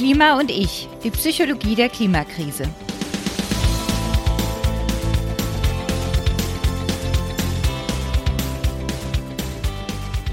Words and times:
Klima 0.00 0.38
und 0.38 0.50
ich, 0.50 0.88
die 1.04 1.10
Psychologie 1.10 1.74
der 1.74 1.90
Klimakrise. 1.90 2.64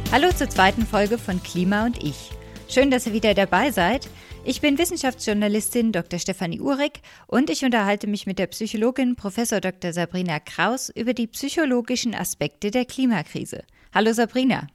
Hallo 0.09 0.31
zur 0.31 0.49
zweiten 0.49 0.85
Folge 0.85 1.17
von 1.17 1.43
Klima 1.43 1.85
und 1.85 2.01
ich. 2.01 2.31
Schön, 2.69 2.89
dass 2.91 3.07
ihr 3.07 3.11
wieder 3.11 3.33
dabei 3.33 3.71
seid. 3.71 4.07
Ich 4.45 4.61
bin 4.61 4.77
Wissenschaftsjournalistin 4.77 5.91
Dr. 5.91 6.17
Stefanie 6.17 6.61
Uhrig 6.61 7.01
und 7.27 7.49
ich 7.49 7.65
unterhalte 7.65 8.07
mich 8.07 8.25
mit 8.25 8.39
der 8.39 8.47
Psychologin 8.47 9.17
Prof. 9.17 9.35
Dr. 9.35 9.91
Sabrina 9.91 10.39
Kraus 10.39 10.87
über 10.95 11.13
die 11.13 11.27
psychologischen 11.27 12.15
Aspekte 12.15 12.71
der 12.71 12.85
Klimakrise. 12.85 13.65
Hallo 13.93 14.13
Sabrina. 14.13 14.67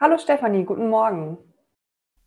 Hallo 0.00 0.16
Stefanie, 0.16 0.64
guten 0.64 0.88
Morgen. 0.88 1.36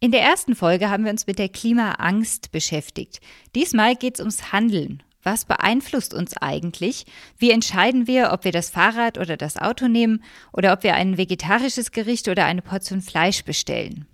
In 0.04 0.10
der 0.10 0.24
ersten 0.24 0.56
Folge 0.56 0.90
haben 0.90 1.04
wir 1.04 1.12
uns 1.12 1.28
mit 1.28 1.38
der 1.38 1.48
Klimaangst 1.48 2.52
beschäftigt. 2.52 3.20
Diesmal 3.54 3.96
geht 3.96 4.16
es 4.16 4.20
ums 4.20 4.52
Handeln. 4.52 5.04
Was 5.22 5.46
beeinflusst 5.46 6.16
uns 6.16 6.36
eigentlich? 6.38 7.06
Wie 7.38 7.52
entscheiden 7.52 8.08
wir, 8.08 8.32
ob 8.34 8.44
wir 8.44 8.52
das 8.52 8.72
Fahrrad 8.72 9.20
oder 9.20 9.38
das 9.38 9.58
Auto 9.58 9.88
nehmen 9.88 10.24
oder 10.54 10.74
ob 10.74 10.82
wir 10.82 10.96
ein 10.96 11.20
vegetarisches 11.20 11.92
Gericht 11.92 12.28
oder 12.30 12.46
eine 12.46 12.64
Portion 12.64 13.04
Fleisch 13.04 13.46
bestellen? 13.46 14.08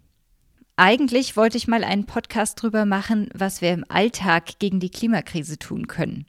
Eigentlich 0.76 1.38
wollte 1.38 1.56
ich 1.56 1.70
mal 1.70 1.86
einen 1.86 2.06
Podcast 2.06 2.62
drüber 2.62 2.84
machen, 2.84 3.30
was 3.34 3.62
wir 3.62 3.72
im 3.72 3.86
Alltag 3.88 4.60
gegen 4.60 4.82
die 4.82 4.92
Klimakrise 4.92 5.58
tun 5.58 5.88
können. 5.88 6.26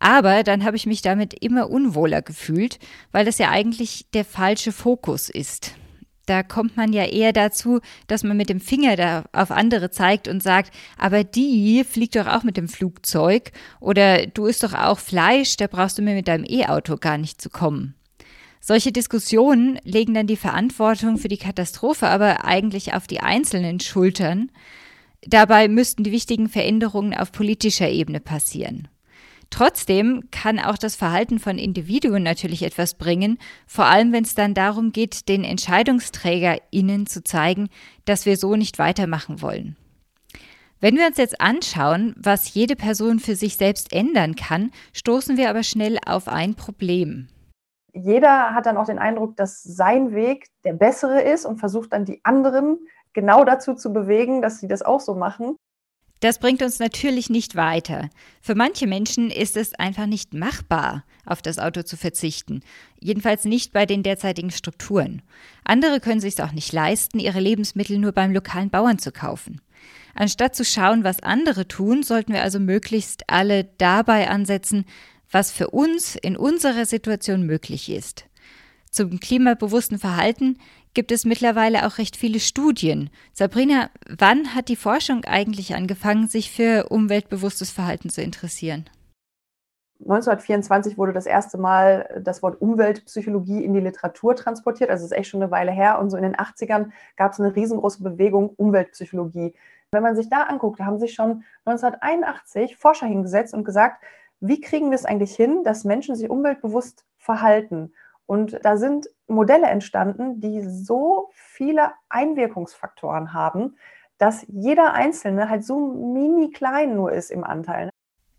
Aber 0.00 0.42
dann 0.42 0.64
habe 0.64 0.76
ich 0.76 0.84
mich 0.84 1.00
damit 1.00 1.32
immer 1.32 1.70
unwohler 1.70 2.20
gefühlt, 2.20 2.78
weil 3.10 3.24
das 3.24 3.38
ja 3.38 3.48
eigentlich 3.48 4.04
der 4.12 4.26
falsche 4.26 4.70
Fokus 4.70 5.30
ist. 5.30 5.76
Da 6.26 6.42
kommt 6.42 6.76
man 6.76 6.92
ja 6.92 7.04
eher 7.04 7.32
dazu, 7.32 7.80
dass 8.06 8.22
man 8.22 8.36
mit 8.36 8.48
dem 8.48 8.60
Finger 8.60 8.96
da 8.96 9.24
auf 9.32 9.50
andere 9.50 9.90
zeigt 9.90 10.28
und 10.28 10.42
sagt, 10.42 10.72
aber 10.96 11.24
die 11.24 11.84
fliegt 11.84 12.14
doch 12.14 12.26
auch 12.26 12.44
mit 12.44 12.56
dem 12.56 12.68
Flugzeug 12.68 13.50
oder 13.80 14.26
du 14.26 14.46
isst 14.46 14.62
doch 14.62 14.74
auch 14.74 15.00
Fleisch, 15.00 15.56
da 15.56 15.66
brauchst 15.66 15.98
du 15.98 16.02
mir 16.02 16.14
mit 16.14 16.28
deinem 16.28 16.44
E-Auto 16.46 16.96
gar 16.96 17.18
nicht 17.18 17.40
zu 17.40 17.50
kommen. 17.50 17.94
Solche 18.60 18.92
Diskussionen 18.92 19.80
legen 19.82 20.14
dann 20.14 20.28
die 20.28 20.36
Verantwortung 20.36 21.18
für 21.18 21.26
die 21.26 21.38
Katastrophe 21.38 22.06
aber 22.06 22.44
eigentlich 22.44 22.94
auf 22.94 23.08
die 23.08 23.18
einzelnen 23.18 23.80
Schultern. 23.80 24.52
Dabei 25.26 25.66
müssten 25.66 26.04
die 26.04 26.12
wichtigen 26.12 26.48
Veränderungen 26.48 27.14
auf 27.14 27.32
politischer 27.32 27.88
Ebene 27.88 28.20
passieren. 28.20 28.86
Trotzdem 29.52 30.24
kann 30.32 30.58
auch 30.58 30.76
das 30.76 30.96
Verhalten 30.96 31.38
von 31.38 31.58
Individuen 31.58 32.24
natürlich 32.24 32.62
etwas 32.62 32.94
bringen, 32.94 33.38
vor 33.66 33.84
allem 33.84 34.12
wenn 34.12 34.24
es 34.24 34.34
dann 34.34 34.54
darum 34.54 34.90
geht, 34.90 35.28
den 35.28 35.44
EntscheidungsträgerInnen 35.44 37.06
zu 37.06 37.22
zeigen, 37.22 37.68
dass 38.04 38.26
wir 38.26 38.36
so 38.36 38.56
nicht 38.56 38.80
weitermachen 38.80 39.42
wollen. 39.42 39.76
Wenn 40.80 40.96
wir 40.96 41.06
uns 41.06 41.18
jetzt 41.18 41.40
anschauen, 41.40 42.14
was 42.18 42.54
jede 42.54 42.74
Person 42.74 43.20
für 43.20 43.36
sich 43.36 43.56
selbst 43.56 43.92
ändern 43.92 44.34
kann, 44.34 44.72
stoßen 44.92 45.36
wir 45.36 45.48
aber 45.50 45.62
schnell 45.62 45.98
auf 46.04 46.26
ein 46.26 46.56
Problem 46.56 47.28
jeder 47.94 48.54
hat 48.54 48.66
dann 48.66 48.76
auch 48.76 48.86
den 48.86 48.98
Eindruck, 48.98 49.36
dass 49.36 49.62
sein 49.62 50.14
Weg 50.14 50.46
der 50.64 50.72
bessere 50.72 51.20
ist 51.22 51.44
und 51.44 51.58
versucht 51.58 51.92
dann 51.92 52.04
die 52.04 52.20
anderen 52.24 52.78
genau 53.12 53.44
dazu 53.44 53.74
zu 53.74 53.92
bewegen, 53.92 54.40
dass 54.40 54.58
sie 54.58 54.68
das 54.68 54.82
auch 54.82 55.00
so 55.00 55.14
machen. 55.14 55.56
Das 56.22 56.38
bringt 56.38 56.62
uns 56.62 56.78
natürlich 56.78 57.30
nicht 57.30 57.56
weiter. 57.56 58.08
Für 58.40 58.54
manche 58.54 58.86
Menschen 58.86 59.28
ist 59.28 59.56
es 59.56 59.74
einfach 59.74 60.06
nicht 60.06 60.34
machbar, 60.34 61.02
auf 61.26 61.42
das 61.42 61.58
Auto 61.58 61.82
zu 61.82 61.96
verzichten. 61.96 62.60
Jedenfalls 63.00 63.44
nicht 63.44 63.72
bei 63.72 63.86
den 63.86 64.04
derzeitigen 64.04 64.52
Strukturen. 64.52 65.22
Andere 65.64 65.98
können 65.98 66.20
sich 66.20 66.34
es 66.34 66.40
auch 66.40 66.52
nicht 66.52 66.72
leisten, 66.72 67.18
ihre 67.18 67.40
Lebensmittel 67.40 67.98
nur 67.98 68.12
beim 68.12 68.32
lokalen 68.32 68.70
Bauern 68.70 69.00
zu 69.00 69.10
kaufen. 69.10 69.60
Anstatt 70.14 70.54
zu 70.54 70.64
schauen, 70.64 71.02
was 71.02 71.24
andere 71.24 71.66
tun, 71.66 72.04
sollten 72.04 72.32
wir 72.32 72.42
also 72.42 72.60
möglichst 72.60 73.28
alle 73.28 73.64
dabei 73.78 74.30
ansetzen, 74.30 74.84
was 75.28 75.50
für 75.50 75.70
uns 75.70 76.14
in 76.14 76.36
unserer 76.36 76.86
Situation 76.86 77.46
möglich 77.46 77.90
ist. 77.90 78.26
Zum 78.92 79.18
klimabewussten 79.18 79.98
Verhalten 79.98 80.58
gibt 80.94 81.12
es 81.12 81.24
mittlerweile 81.24 81.86
auch 81.86 81.98
recht 81.98 82.16
viele 82.16 82.40
Studien. 82.40 83.10
Sabrina, 83.32 83.90
wann 84.08 84.54
hat 84.54 84.68
die 84.68 84.76
Forschung 84.76 85.24
eigentlich 85.24 85.74
angefangen, 85.74 86.28
sich 86.28 86.50
für 86.50 86.88
umweltbewusstes 86.90 87.70
Verhalten 87.70 88.10
zu 88.10 88.22
interessieren? 88.22 88.88
1924 90.00 90.98
wurde 90.98 91.12
das 91.12 91.26
erste 91.26 91.58
Mal 91.58 92.20
das 92.24 92.42
Wort 92.42 92.60
Umweltpsychologie 92.60 93.64
in 93.64 93.72
die 93.72 93.80
Literatur 93.80 94.34
transportiert. 94.34 94.90
Also 94.90 95.04
ist 95.04 95.12
echt 95.12 95.30
schon 95.30 95.42
eine 95.42 95.52
Weile 95.52 95.70
her. 95.70 96.00
Und 96.00 96.10
so 96.10 96.16
in 96.16 96.24
den 96.24 96.34
80ern 96.34 96.90
gab 97.16 97.32
es 97.32 97.40
eine 97.40 97.54
riesengroße 97.54 98.02
Bewegung 98.02 98.50
Umweltpsychologie. 98.56 99.54
Wenn 99.92 100.02
man 100.02 100.16
sich 100.16 100.28
da 100.28 100.42
anguckt, 100.44 100.80
da 100.80 100.86
haben 100.86 100.98
sich 100.98 101.14
schon 101.14 101.44
1981 101.66 102.76
Forscher 102.76 103.06
hingesetzt 103.06 103.54
und 103.54 103.64
gesagt, 103.64 104.02
wie 104.40 104.60
kriegen 104.60 104.90
wir 104.90 104.96
es 104.96 105.04
eigentlich 105.04 105.36
hin, 105.36 105.62
dass 105.62 105.84
Menschen 105.84 106.16
sich 106.16 106.28
umweltbewusst 106.28 107.04
verhalten? 107.16 107.92
Und 108.32 108.60
da 108.62 108.78
sind 108.78 109.10
Modelle 109.26 109.66
entstanden, 109.66 110.40
die 110.40 110.62
so 110.62 111.28
viele 111.34 111.90
Einwirkungsfaktoren 112.08 113.34
haben, 113.34 113.76
dass 114.16 114.46
jeder 114.48 114.94
Einzelne 114.94 115.50
halt 115.50 115.66
so 115.66 115.78
mini 115.78 116.50
klein 116.50 116.96
nur 116.96 117.12
ist 117.12 117.30
im 117.30 117.44
Anteil. 117.44 117.90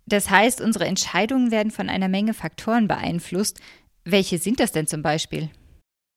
Das 0.07 0.31
heißt, 0.31 0.61
unsere 0.61 0.85
Entscheidungen 0.85 1.51
werden 1.51 1.71
von 1.71 1.89
einer 1.89 2.07
Menge 2.07 2.33
Faktoren 2.33 2.87
beeinflusst. 2.87 3.61
Welche 4.03 4.39
sind 4.39 4.59
das 4.59 4.71
denn 4.71 4.87
zum 4.87 5.03
Beispiel? 5.03 5.51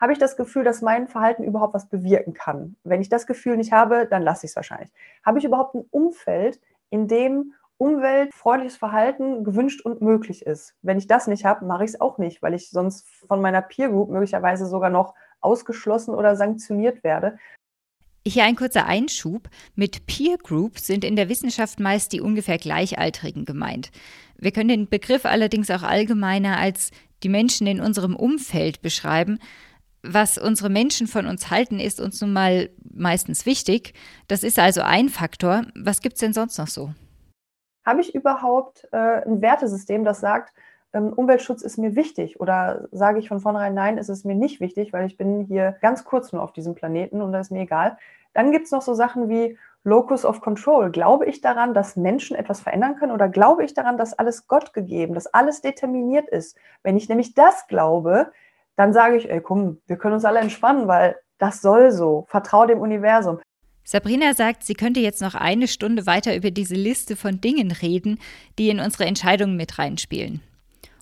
Habe 0.00 0.14
ich 0.14 0.18
das 0.18 0.38
Gefühl, 0.38 0.64
dass 0.64 0.80
mein 0.80 1.06
Verhalten 1.06 1.44
überhaupt 1.44 1.74
was 1.74 1.90
bewirken 1.90 2.32
kann? 2.32 2.76
Wenn 2.82 3.02
ich 3.02 3.10
das 3.10 3.26
Gefühl 3.26 3.58
nicht 3.58 3.72
habe, 3.72 4.06
dann 4.06 4.22
lasse 4.22 4.46
ich 4.46 4.52
es 4.52 4.56
wahrscheinlich. 4.56 4.90
Habe 5.22 5.38
ich 5.38 5.44
überhaupt 5.44 5.74
ein 5.74 5.84
Umfeld, 5.90 6.62
in 6.88 7.08
dem 7.08 7.52
umweltfreundliches 7.78 8.76
Verhalten 8.76 9.44
gewünscht 9.44 9.84
und 9.84 10.00
möglich 10.00 10.46
ist. 10.46 10.74
Wenn 10.82 10.98
ich 10.98 11.06
das 11.06 11.26
nicht 11.26 11.44
habe, 11.44 11.66
mache 11.66 11.84
ich 11.84 11.90
es 11.90 12.00
auch 12.00 12.18
nicht, 12.18 12.42
weil 12.42 12.54
ich 12.54 12.70
sonst 12.70 13.06
von 13.26 13.40
meiner 13.40 13.62
Peer 13.62 13.90
Group 13.90 14.10
möglicherweise 14.10 14.66
sogar 14.66 14.90
noch 14.90 15.14
ausgeschlossen 15.40 16.14
oder 16.14 16.36
sanktioniert 16.36 17.04
werde. 17.04 17.38
Hier 18.26 18.44
ein 18.44 18.56
kurzer 18.56 18.86
Einschub. 18.86 19.48
Mit 19.76 20.06
Peer 20.06 20.36
Group 20.38 20.80
sind 20.80 21.04
in 21.04 21.14
der 21.14 21.28
Wissenschaft 21.28 21.78
meist 21.78 22.12
die 22.12 22.20
ungefähr 22.20 22.58
Gleichaltrigen 22.58 23.44
gemeint. 23.44 23.90
Wir 24.36 24.50
können 24.50 24.68
den 24.68 24.88
Begriff 24.88 25.24
allerdings 25.24 25.70
auch 25.70 25.84
allgemeiner 25.84 26.58
als 26.58 26.90
die 27.22 27.28
Menschen 27.28 27.66
in 27.68 27.80
unserem 27.80 28.16
Umfeld 28.16 28.82
beschreiben. 28.82 29.38
Was 30.02 30.38
unsere 30.38 30.70
Menschen 30.70 31.06
von 31.06 31.26
uns 31.26 31.50
halten, 31.50 31.78
ist 31.78 32.00
uns 32.00 32.20
nun 32.20 32.32
mal 32.32 32.70
meistens 32.92 33.46
wichtig. 33.46 33.94
Das 34.28 34.42
ist 34.42 34.58
also 34.58 34.80
ein 34.80 35.08
Faktor. 35.08 35.66
Was 35.76 36.00
gibt 36.00 36.14
es 36.14 36.20
denn 36.20 36.32
sonst 36.32 36.58
noch 36.58 36.68
so? 36.68 36.92
Habe 37.86 38.00
ich 38.00 38.14
überhaupt 38.14 38.88
äh, 38.92 39.24
ein 39.24 39.40
Wertesystem, 39.40 40.04
das 40.04 40.20
sagt, 40.20 40.52
ähm, 40.92 41.12
Umweltschutz 41.12 41.62
ist 41.62 41.78
mir 41.78 41.94
wichtig? 41.94 42.40
Oder 42.40 42.88
sage 42.90 43.18
ich 43.18 43.28
von 43.28 43.40
vornherein, 43.40 43.74
nein, 43.74 43.96
ist 43.96 44.08
es 44.08 44.24
mir 44.24 44.34
nicht 44.34 44.60
wichtig, 44.60 44.92
weil 44.92 45.06
ich 45.06 45.16
bin 45.16 45.44
hier 45.44 45.76
ganz 45.80 46.04
kurz 46.04 46.32
nur 46.32 46.42
auf 46.42 46.52
diesem 46.52 46.74
Planeten 46.74 47.22
und 47.22 47.32
das 47.32 47.46
ist 47.46 47.50
mir 47.52 47.62
egal. 47.62 47.96
Dann 48.34 48.50
gibt 48.50 48.66
es 48.66 48.72
noch 48.72 48.82
so 48.82 48.92
Sachen 48.92 49.28
wie 49.28 49.56
Locus 49.84 50.24
of 50.24 50.40
Control. 50.40 50.90
Glaube 50.90 51.26
ich 51.26 51.40
daran, 51.40 51.72
dass 51.72 51.96
Menschen 51.96 52.36
etwas 52.36 52.60
verändern 52.60 52.96
können 52.96 53.12
oder 53.12 53.28
glaube 53.28 53.64
ich 53.64 53.72
daran, 53.72 53.96
dass 53.96 54.18
alles 54.18 54.48
Gott 54.48 54.72
gegeben, 54.72 55.14
dass 55.14 55.28
alles 55.28 55.60
determiniert 55.60 56.28
ist? 56.28 56.58
Wenn 56.82 56.96
ich 56.96 57.08
nämlich 57.08 57.34
das 57.34 57.68
glaube, 57.68 58.32
dann 58.74 58.92
sage 58.92 59.16
ich, 59.16 59.30
ey, 59.30 59.40
komm, 59.40 59.80
wir 59.86 59.96
können 59.96 60.14
uns 60.14 60.24
alle 60.24 60.40
entspannen, 60.40 60.88
weil 60.88 61.16
das 61.38 61.62
soll 61.62 61.92
so. 61.92 62.24
Vertrau 62.28 62.66
dem 62.66 62.80
Universum. 62.80 63.40
Sabrina 63.88 64.34
sagt, 64.34 64.64
sie 64.64 64.74
könnte 64.74 64.98
jetzt 64.98 65.22
noch 65.22 65.36
eine 65.36 65.68
Stunde 65.68 66.06
weiter 66.06 66.34
über 66.34 66.50
diese 66.50 66.74
Liste 66.74 67.14
von 67.14 67.40
Dingen 67.40 67.70
reden, 67.70 68.18
die 68.58 68.68
in 68.68 68.80
unsere 68.80 69.04
Entscheidungen 69.04 69.56
mit 69.56 69.78
reinspielen. 69.78 70.42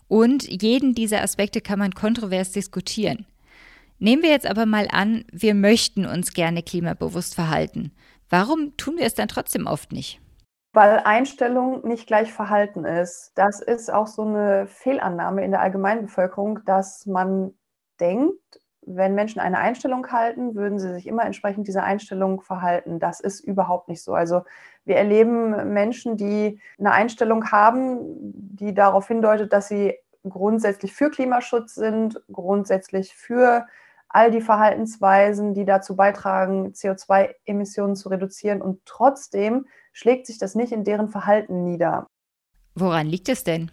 Und 0.07 0.47
jeden 0.63 0.95
dieser 0.95 1.23
Aspekte 1.23 1.63
kann 1.63 1.79
man 1.79 1.93
kontrovers 1.93 2.53
diskutieren. 2.53 3.25
Nehmen 3.99 4.23
wir 4.23 4.29
jetzt 4.29 4.47
aber 4.47 4.67
mal 4.67 4.87
an, 4.93 5.25
wir 5.33 5.55
möchten 5.55 6.05
uns 6.05 6.35
gerne 6.35 6.63
klimabewusst 6.63 7.35
verhalten. 7.35 7.91
Warum 8.29 8.77
tun 8.77 8.99
wir 8.99 9.07
es 9.07 9.15
dann 9.15 9.29
trotzdem 9.29 9.67
oft 9.67 9.91
nicht? 9.91 10.21
Weil 10.75 10.99
Einstellung 11.05 11.89
nicht 11.89 12.07
gleich 12.07 12.35
Verhalten 12.35 12.85
ist. 12.85 13.33
Das 13.35 13.63
ist 13.63 13.91
auch 13.91 14.09
so 14.09 14.27
eine 14.27 14.67
Fehlannahme 14.67 15.43
in 15.43 15.53
der 15.53 15.61
Allgemeinbevölkerung, 15.61 16.61
dass 16.67 17.07
man 17.07 17.55
denkt, 17.99 18.61
wenn 18.87 19.15
Menschen 19.15 19.41
eine 19.41 19.59
Einstellung 19.59 20.11
halten, 20.11 20.55
würden 20.55 20.79
sie 20.79 20.93
sich 20.93 21.07
immer 21.07 21.25
entsprechend 21.25 21.67
dieser 21.67 21.85
Einstellung 21.85 22.41
verhalten. 22.41 22.99
Das 22.99 23.21
ist 23.21 23.41
überhaupt 23.41 23.89
nicht 23.89 24.03
so. 24.03 24.15
Also 24.15 24.43
wir 24.85 24.97
erleben 24.97 25.73
Menschen, 25.73 26.17
die 26.17 26.61
eine 26.79 26.93
Einstellung 26.93 27.51
haben, 27.51 27.99
die 28.33 28.75
darauf 28.75 29.09
hindeutet, 29.09 29.53
dass 29.53 29.69
sie 29.69 29.95
grundsätzlich 30.29 30.93
für 30.93 31.11
Klimaschutz 31.11 31.75
sind, 31.75 32.23
grundsätzlich 32.31 33.15
für 33.15 33.67
all 34.09 34.31
die 34.31 34.41
Verhaltensweisen, 34.41 35.55
die 35.55 35.65
dazu 35.65 35.97
beitragen, 35.97 36.73
CO2-Emissionen 36.73 37.97
zu 37.97 38.09
reduzieren. 38.09 38.63
Und 38.63 38.81
trotzdem 38.85 39.67
schlägt 39.93 40.27
sich 40.27 40.39
das 40.39 40.55
nicht 40.55 40.73
in 40.73 40.85
deren 40.85 41.09
Verhalten 41.09 41.65
nieder. 41.65 42.07
Woran 42.75 43.07
liegt 43.07 43.29
es 43.29 43.45
denn? 43.45 43.71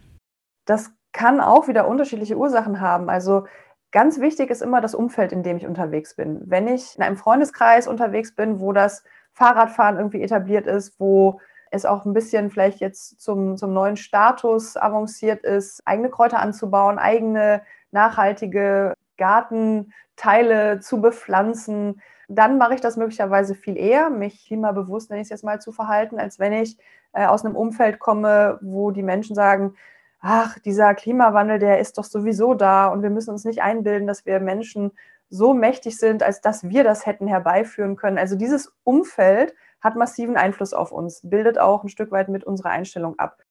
Das 0.65 0.91
kann 1.11 1.41
auch 1.41 1.67
wieder 1.67 1.87
unterschiedliche 1.87 2.37
Ursachen 2.37 2.81
haben. 2.81 3.09
Also 3.09 3.45
Ganz 3.91 4.21
wichtig 4.21 4.49
ist 4.49 4.61
immer 4.61 4.79
das 4.79 4.95
Umfeld, 4.95 5.33
in 5.33 5.43
dem 5.43 5.57
ich 5.57 5.67
unterwegs 5.67 6.15
bin. 6.15 6.41
Wenn 6.45 6.67
ich 6.67 6.95
in 6.95 7.03
einem 7.03 7.17
Freundeskreis 7.17 7.87
unterwegs 7.87 8.33
bin, 8.33 8.59
wo 8.59 8.71
das 8.71 9.03
Fahrradfahren 9.33 9.97
irgendwie 9.97 10.21
etabliert 10.21 10.65
ist, 10.65 10.99
wo 10.99 11.39
es 11.71 11.85
auch 11.85 12.05
ein 12.05 12.13
bisschen 12.13 12.49
vielleicht 12.49 12.79
jetzt 12.79 13.21
zum, 13.21 13.57
zum 13.57 13.73
neuen 13.73 13.97
Status 13.97 14.77
avanciert 14.77 15.43
ist, 15.43 15.81
eigene 15.85 16.09
Kräuter 16.09 16.39
anzubauen, 16.39 16.99
eigene 16.99 17.63
nachhaltige 17.91 18.93
Gartenteile 19.17 20.79
zu 20.79 21.01
bepflanzen, 21.01 22.01
dann 22.27 22.57
mache 22.57 22.75
ich 22.75 22.81
das 22.81 22.95
möglicherweise 22.95 23.55
viel 23.55 23.77
eher, 23.77 24.09
mich 24.09 24.45
klimabewusst, 24.47 25.09
nenne 25.09 25.21
ich 25.21 25.25
es 25.25 25.29
jetzt 25.29 25.43
mal, 25.43 25.59
zu 25.59 25.71
verhalten, 25.73 26.17
als 26.17 26.39
wenn 26.39 26.53
ich 26.53 26.77
äh, 27.13 27.25
aus 27.25 27.43
einem 27.43 27.55
Umfeld 27.55 27.99
komme, 27.99 28.57
wo 28.61 28.91
die 28.91 29.03
Menschen 29.03 29.35
sagen, 29.35 29.75
ach, 30.21 30.57
dieser 30.59 30.93
Klimawandel, 30.93 31.59
der 31.59 31.79
ist 31.79 31.97
doch 31.97 32.03
sowieso 32.03 32.53
da 32.53 32.87
und 32.87 33.01
wir 33.01 33.09
müssen 33.09 33.31
uns 33.31 33.43
nicht 33.43 33.61
einbilden, 33.61 34.07
dass 34.07 34.25
wir 34.25 34.39
Menschen 34.39 34.91
so 35.29 35.53
mächtig 35.53 35.97
sind, 35.97 36.23
als 36.23 36.41
dass 36.41 36.69
wir 36.69 36.83
das 36.83 37.05
hätten 37.05 37.27
herbeiführen 37.27 37.95
können. 37.95 38.17
Also 38.17 38.35
dieses 38.35 38.71
Umfeld 38.83 39.53
hat 39.81 39.95
massiven 39.95 40.37
Einfluss 40.37 40.73
auf 40.73 40.91
uns, 40.91 41.21
bildet 41.23 41.57
auch 41.57 41.83
ein 41.83 41.89
Stück 41.89 42.11
weit 42.11 42.29
mit 42.29 42.43
unserer 42.43 42.69
Einstellung 42.69 43.17
ab. 43.17 43.43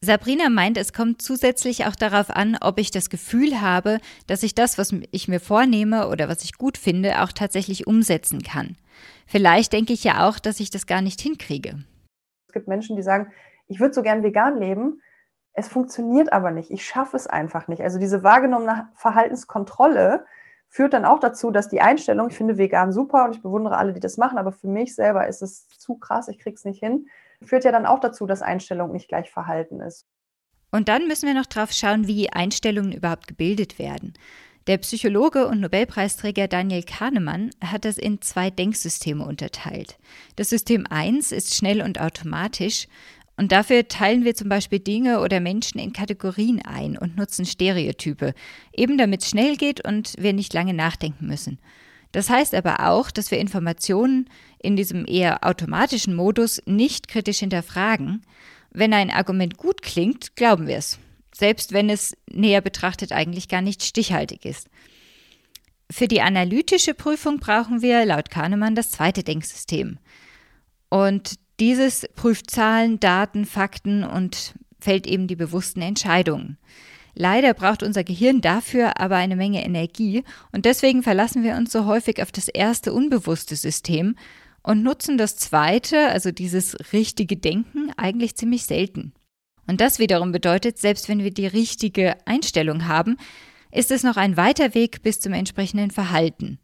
Sabrina 0.00 0.50
meint, 0.50 0.76
es 0.76 0.92
kommt 0.92 1.22
zusätzlich 1.22 1.86
auch 1.86 1.94
darauf 1.94 2.30
an, 2.30 2.58
ob 2.60 2.78
ich 2.78 2.90
das 2.90 3.08
Gefühl 3.08 3.60
habe, 3.60 3.98
dass 4.26 4.42
ich 4.42 4.54
das, 4.54 4.78
was 4.78 4.94
ich 5.10 5.28
mir 5.28 5.40
vornehme 5.40 6.08
oder 6.08 6.28
was 6.28 6.42
ich 6.44 6.58
gut 6.58 6.76
finde, 6.76 7.22
auch 7.22 7.32
tatsächlich 7.32 7.86
umsetzen 7.86 8.42
kann. 8.42 8.76
Vielleicht 9.26 9.72
denke 9.72 9.92
ich 9.92 10.04
ja 10.04 10.28
auch, 10.28 10.38
dass 10.38 10.60
ich 10.60 10.70
das 10.70 10.86
gar 10.86 11.00
nicht 11.00 11.20
hinkriege. 11.20 11.84
Es 12.46 12.52
gibt 12.52 12.68
Menschen, 12.68 12.96
die 12.96 13.02
sagen, 13.02 13.32
ich 13.68 13.80
würde 13.80 13.94
so 13.94 14.02
gern 14.02 14.22
vegan 14.22 14.58
leben, 14.58 15.00
es 15.56 15.68
funktioniert 15.68 16.32
aber 16.32 16.50
nicht, 16.50 16.70
ich 16.70 16.84
schaffe 16.84 17.16
es 17.16 17.26
einfach 17.26 17.66
nicht. 17.66 17.80
Also 17.82 17.98
diese 17.98 18.22
wahrgenommene 18.22 18.88
Verhaltenskontrolle 18.94 20.26
führt 20.68 20.92
dann 20.92 21.06
auch 21.06 21.18
dazu, 21.18 21.50
dass 21.50 21.70
die 21.70 21.80
Einstellung, 21.80 22.28
ich 22.28 22.36
finde 22.36 22.58
vegan 22.58 22.92
super 22.92 23.24
und 23.24 23.34
ich 23.34 23.42
bewundere 23.42 23.78
alle, 23.78 23.94
die 23.94 24.00
das 24.00 24.18
machen, 24.18 24.36
aber 24.36 24.52
für 24.52 24.68
mich 24.68 24.94
selber 24.94 25.26
ist 25.26 25.40
es 25.40 25.66
zu 25.68 25.94
krass, 25.96 26.28
ich 26.28 26.38
kriege 26.38 26.54
es 26.54 26.66
nicht 26.66 26.80
hin, 26.80 27.06
führt 27.42 27.64
ja 27.64 27.72
dann 27.72 27.86
auch 27.86 28.00
dazu, 28.00 28.26
dass 28.26 28.42
Einstellung 28.42 28.92
nicht 28.92 29.08
gleich 29.08 29.30
Verhalten 29.30 29.80
ist. 29.80 30.06
Und 30.70 30.88
dann 30.90 31.08
müssen 31.08 31.26
wir 31.26 31.34
noch 31.34 31.46
drauf 31.46 31.72
schauen, 31.72 32.06
wie 32.06 32.30
Einstellungen 32.30 32.92
überhaupt 32.92 33.26
gebildet 33.26 33.78
werden. 33.78 34.12
Der 34.66 34.78
Psychologe 34.78 35.46
und 35.46 35.60
Nobelpreisträger 35.60 36.48
Daniel 36.48 36.82
Kahnemann 36.82 37.50
hat 37.64 37.84
das 37.84 37.98
in 37.98 38.20
zwei 38.20 38.50
Denksysteme 38.50 39.24
unterteilt. 39.24 39.96
Das 40.34 40.50
System 40.50 40.86
1 40.90 41.30
ist 41.30 41.54
schnell 41.54 41.80
und 41.80 42.00
automatisch 42.00 42.88
und 43.36 43.52
dafür 43.52 43.86
teilen 43.88 44.24
wir 44.24 44.34
zum 44.34 44.48
Beispiel 44.48 44.78
Dinge 44.78 45.20
oder 45.20 45.40
Menschen 45.40 45.78
in 45.78 45.92
Kategorien 45.92 46.62
ein 46.62 46.96
und 46.96 47.16
nutzen 47.16 47.44
Stereotype, 47.44 48.34
eben 48.74 48.96
damit 48.96 49.22
es 49.22 49.28
schnell 49.28 49.56
geht 49.56 49.84
und 49.84 50.14
wir 50.18 50.32
nicht 50.32 50.54
lange 50.54 50.72
nachdenken 50.72 51.26
müssen. 51.26 51.58
Das 52.12 52.30
heißt 52.30 52.54
aber 52.54 52.88
auch, 52.88 53.10
dass 53.10 53.30
wir 53.30 53.38
Informationen 53.38 54.30
in 54.58 54.74
diesem 54.74 55.06
eher 55.06 55.44
automatischen 55.46 56.14
Modus 56.14 56.62
nicht 56.64 57.08
kritisch 57.08 57.40
hinterfragen. 57.40 58.22
Wenn 58.70 58.94
ein 58.94 59.10
Argument 59.10 59.58
gut 59.58 59.82
klingt, 59.82 60.34
glauben 60.34 60.66
wir 60.66 60.78
es, 60.78 60.98
selbst 61.34 61.72
wenn 61.72 61.90
es 61.90 62.16
näher 62.30 62.62
betrachtet 62.62 63.12
eigentlich 63.12 63.48
gar 63.48 63.60
nicht 63.60 63.82
stichhaltig 63.82 64.46
ist. 64.46 64.68
Für 65.90 66.08
die 66.08 66.22
analytische 66.22 66.94
Prüfung 66.94 67.38
brauchen 67.38 67.82
wir 67.82 68.04
laut 68.06 68.30
Kahnemann 68.30 68.74
das 68.74 68.90
zweite 68.90 69.22
Denksystem. 69.22 69.98
Und 70.88 71.34
dieses 71.60 72.06
prüft 72.14 72.50
Zahlen, 72.50 73.00
Daten, 73.00 73.44
Fakten 73.44 74.04
und 74.04 74.54
fällt 74.78 75.06
eben 75.06 75.26
die 75.26 75.36
bewussten 75.36 75.82
Entscheidungen. 75.82 76.58
Leider 77.14 77.54
braucht 77.54 77.82
unser 77.82 78.04
Gehirn 78.04 78.42
dafür 78.42 79.00
aber 79.00 79.16
eine 79.16 79.36
Menge 79.36 79.64
Energie 79.64 80.22
und 80.52 80.66
deswegen 80.66 81.02
verlassen 81.02 81.42
wir 81.42 81.56
uns 81.56 81.72
so 81.72 81.86
häufig 81.86 82.20
auf 82.20 82.30
das 82.30 82.48
erste 82.48 82.92
unbewusste 82.92 83.56
System 83.56 84.16
und 84.62 84.82
nutzen 84.82 85.16
das 85.16 85.36
zweite, 85.36 86.08
also 86.08 86.30
dieses 86.30 86.76
richtige 86.92 87.36
Denken, 87.36 87.90
eigentlich 87.96 88.36
ziemlich 88.36 88.64
selten. 88.64 89.14
Und 89.66 89.80
das 89.80 89.98
wiederum 89.98 90.32
bedeutet, 90.32 90.78
selbst 90.78 91.08
wenn 91.08 91.22
wir 91.22 91.32
die 91.32 91.46
richtige 91.46 92.16
Einstellung 92.26 92.86
haben, 92.86 93.16
ist 93.72 93.90
es 93.90 94.02
noch 94.02 94.16
ein 94.16 94.36
weiter 94.36 94.74
Weg 94.74 95.02
bis 95.02 95.20
zum 95.20 95.32
entsprechenden 95.32 95.90
Verhalten. 95.90 96.58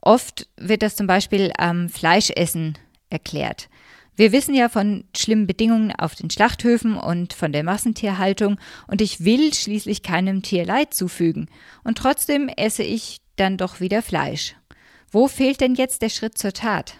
Oft 0.00 0.48
wird 0.56 0.82
das 0.82 0.96
zum 0.96 1.06
Beispiel 1.06 1.52
am 1.58 1.88
Fleischessen 1.88 2.78
erklärt. 3.10 3.68
Wir 4.14 4.32
wissen 4.32 4.54
ja 4.54 4.68
von 4.68 5.04
schlimmen 5.16 5.46
Bedingungen 5.46 5.92
auf 5.96 6.14
den 6.14 6.28
Schlachthöfen 6.28 6.96
und 6.98 7.32
von 7.32 7.50
der 7.52 7.64
Massentierhaltung 7.64 8.58
und 8.86 9.00
ich 9.00 9.24
will 9.24 9.54
schließlich 9.54 10.02
keinem 10.02 10.42
Tier 10.42 10.66
Leid 10.66 10.92
zufügen. 10.92 11.48
Und 11.82 11.96
trotzdem 11.96 12.48
esse 12.48 12.82
ich 12.82 13.22
dann 13.36 13.56
doch 13.56 13.80
wieder 13.80 14.02
Fleisch. 14.02 14.54
Wo 15.10 15.28
fehlt 15.28 15.60
denn 15.60 15.74
jetzt 15.74 16.02
der 16.02 16.10
Schritt 16.10 16.36
zur 16.36 16.52
Tat? 16.52 16.96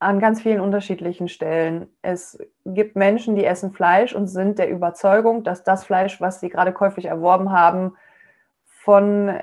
An 0.00 0.20
ganz 0.20 0.42
vielen 0.42 0.60
unterschiedlichen 0.60 1.28
Stellen. 1.28 1.88
Es 2.02 2.38
gibt 2.64 2.96
Menschen, 2.96 3.36
die 3.36 3.44
essen 3.44 3.72
Fleisch 3.72 4.14
und 4.14 4.28
sind 4.28 4.58
der 4.58 4.70
Überzeugung, 4.70 5.44
dass 5.44 5.64
das 5.64 5.84
Fleisch, 5.84 6.20
was 6.20 6.40
sie 6.40 6.48
gerade 6.48 6.72
käuflich 6.72 7.06
erworben 7.06 7.50
haben, 7.50 7.96
von 8.64 9.38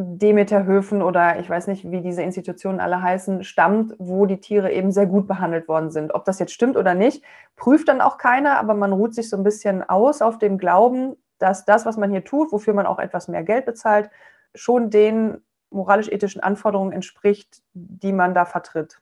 Demeterhöfen 0.00 1.02
oder 1.02 1.40
ich 1.40 1.50
weiß 1.50 1.66
nicht, 1.66 1.90
wie 1.90 2.00
diese 2.02 2.22
Institutionen 2.22 2.78
alle 2.78 3.02
heißen, 3.02 3.42
stammt, 3.42 3.96
wo 3.98 4.26
die 4.26 4.38
Tiere 4.38 4.70
eben 4.70 4.92
sehr 4.92 5.06
gut 5.06 5.26
behandelt 5.26 5.66
worden 5.66 5.90
sind. 5.90 6.14
Ob 6.14 6.24
das 6.24 6.38
jetzt 6.38 6.52
stimmt 6.52 6.76
oder 6.76 6.94
nicht, 6.94 7.24
prüft 7.56 7.88
dann 7.88 8.00
auch 8.00 8.16
keiner, 8.16 8.60
aber 8.60 8.74
man 8.74 8.92
ruht 8.92 9.12
sich 9.12 9.28
so 9.28 9.36
ein 9.36 9.42
bisschen 9.42 9.82
aus 9.82 10.22
auf 10.22 10.38
dem 10.38 10.56
Glauben, 10.56 11.16
dass 11.38 11.64
das, 11.64 11.84
was 11.84 11.96
man 11.96 12.12
hier 12.12 12.24
tut, 12.24 12.52
wofür 12.52 12.74
man 12.74 12.86
auch 12.86 13.00
etwas 13.00 13.26
mehr 13.26 13.42
Geld 13.42 13.66
bezahlt, 13.66 14.08
schon 14.54 14.88
den 14.88 15.42
moralisch-ethischen 15.70 16.44
Anforderungen 16.44 16.92
entspricht, 16.92 17.60
die 17.74 18.12
man 18.12 18.34
da 18.34 18.44
vertritt. 18.44 19.00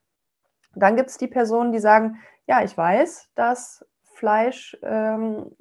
Dann 0.75 0.97
gibt 0.97 1.11
es 1.11 1.19
die 1.19 1.29
Personen, 1.29 1.73
die 1.73 1.79
sagen, 1.79 2.21
ja, 2.47 2.63
ich 2.65 2.77
weiß, 2.77 3.29
dass 3.35 3.85
Fleisch 4.03 4.79
ähm, 4.83 5.55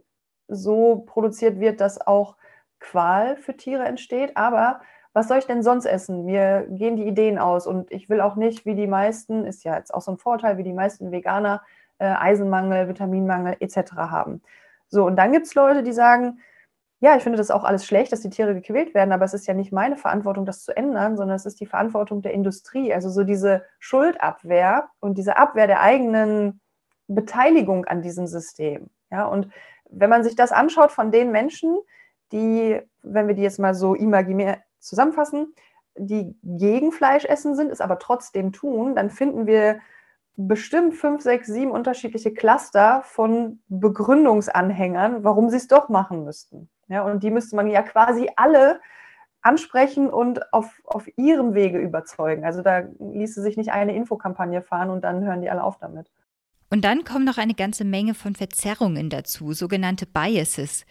so 0.47 1.03
produziert 1.05 1.59
wird, 1.59 1.81
dass 1.81 1.99
auch 2.07 2.37
Qual 2.79 3.35
für 3.35 3.57
Tiere 3.57 3.83
entsteht, 3.83 4.37
aber 4.37 4.79
was 5.15 5.29
soll 5.29 5.37
ich 5.37 5.47
denn 5.47 5.63
sonst 5.63 5.85
essen? 5.85 6.25
Mir 6.25 6.67
gehen 6.69 6.97
die 6.97 7.07
Ideen 7.07 7.39
aus 7.39 7.67
und 7.67 7.89
ich 7.89 8.09
will 8.09 8.19
auch 8.19 8.35
nicht, 8.35 8.65
wie 8.65 8.75
die 8.75 8.85
meisten, 8.85 9.45
ist 9.45 9.63
ja 9.63 9.77
jetzt 9.77 9.93
auch 9.93 10.01
so 10.01 10.11
ein 10.11 10.17
Vorteil, 10.17 10.57
wie 10.57 10.63
die 10.63 10.73
meisten 10.73 11.09
Veganer 11.09 11.61
äh, 11.99 12.07
Eisenmangel, 12.07 12.89
Vitaminmangel 12.89 13.55
etc. 13.61 13.93
haben. 13.93 14.41
So, 14.89 15.05
und 15.05 15.15
dann 15.15 15.31
gibt 15.31 15.45
es 15.45 15.55
Leute, 15.55 15.83
die 15.83 15.93
sagen, 15.93 16.41
ja, 16.99 17.15
ich 17.15 17.23
finde 17.23 17.37
das 17.37 17.49
auch 17.49 17.63
alles 17.63 17.85
schlecht, 17.85 18.11
dass 18.11 18.19
die 18.19 18.29
Tiere 18.29 18.53
gequält 18.55 18.93
werden, 18.93 19.13
aber 19.13 19.23
es 19.23 19.33
ist 19.33 19.47
ja 19.47 19.53
nicht 19.53 19.71
meine 19.71 19.95
Verantwortung, 19.95 20.45
das 20.45 20.65
zu 20.65 20.75
ändern, 20.75 21.15
sondern 21.15 21.37
es 21.37 21.45
ist 21.45 21.61
die 21.61 21.65
Verantwortung 21.65 22.21
der 22.21 22.33
Industrie. 22.33 22.93
Also 22.93 23.09
so 23.09 23.23
diese 23.23 23.63
Schuldabwehr 23.79 24.89
und 24.99 25.17
diese 25.17 25.37
Abwehr 25.37 25.67
der 25.67 25.79
eigenen 25.79 26.59
Beteiligung 27.07 27.85
an 27.85 28.01
diesem 28.01 28.27
System. 28.27 28.89
Ja, 29.11 29.27
und 29.27 29.47
wenn 29.89 30.09
man 30.09 30.25
sich 30.25 30.35
das 30.35 30.51
anschaut 30.51 30.91
von 30.91 31.11
den 31.13 31.31
Menschen, 31.31 31.77
die, 32.33 32.81
wenn 33.01 33.29
wir 33.29 33.35
die 33.35 33.43
jetzt 33.43 33.59
mal 33.59 33.75
so 33.75 33.95
imaginär, 33.95 34.57
zusammenfassen, 34.85 35.53
die 35.97 36.35
gegen 36.43 36.91
Fleisch 36.91 37.25
essen 37.25 37.55
sind, 37.55 37.71
es 37.71 37.81
aber 37.81 37.99
trotzdem 37.99 38.51
tun, 38.51 38.95
dann 38.95 39.09
finden 39.09 39.47
wir 39.47 39.79
bestimmt 40.37 40.95
fünf, 40.95 41.21
sechs, 41.21 41.47
sieben 41.47 41.71
unterschiedliche 41.71 42.33
Cluster 42.33 43.01
von 43.05 43.59
Begründungsanhängern, 43.69 45.23
warum 45.23 45.49
sie 45.49 45.57
es 45.57 45.67
doch 45.67 45.87
machen 45.87 46.25
müssten. 46.25 46.69
Ja, 46.87 47.03
und 47.03 47.23
die 47.23 47.31
müsste 47.31 47.55
man 47.55 47.67
ja 47.67 47.81
quasi 47.81 48.29
alle 48.35 48.81
ansprechen 49.41 50.09
und 50.09 50.53
auf, 50.53 50.81
auf 50.83 51.07
ihrem 51.17 51.53
Wege 51.53 51.77
überzeugen. 51.77 52.43
Also 52.43 52.61
da 52.61 52.83
ließe 52.99 53.41
sich 53.41 53.57
nicht 53.57 53.71
eine 53.71 53.95
Infokampagne 53.95 54.61
fahren 54.61 54.89
und 54.89 55.03
dann 55.03 55.23
hören 55.23 55.41
die 55.41 55.49
alle 55.49 55.63
auf 55.63 55.77
damit. 55.77 56.11
Und 56.69 56.83
dann 56.83 57.03
kommen 57.03 57.25
noch 57.25 57.37
eine 57.37 57.53
ganze 57.53 57.85
Menge 57.85 58.15
von 58.15 58.35
Verzerrungen 58.35 59.09
dazu, 59.09 59.53
sogenannte 59.53 60.07
Biases. 60.07 60.85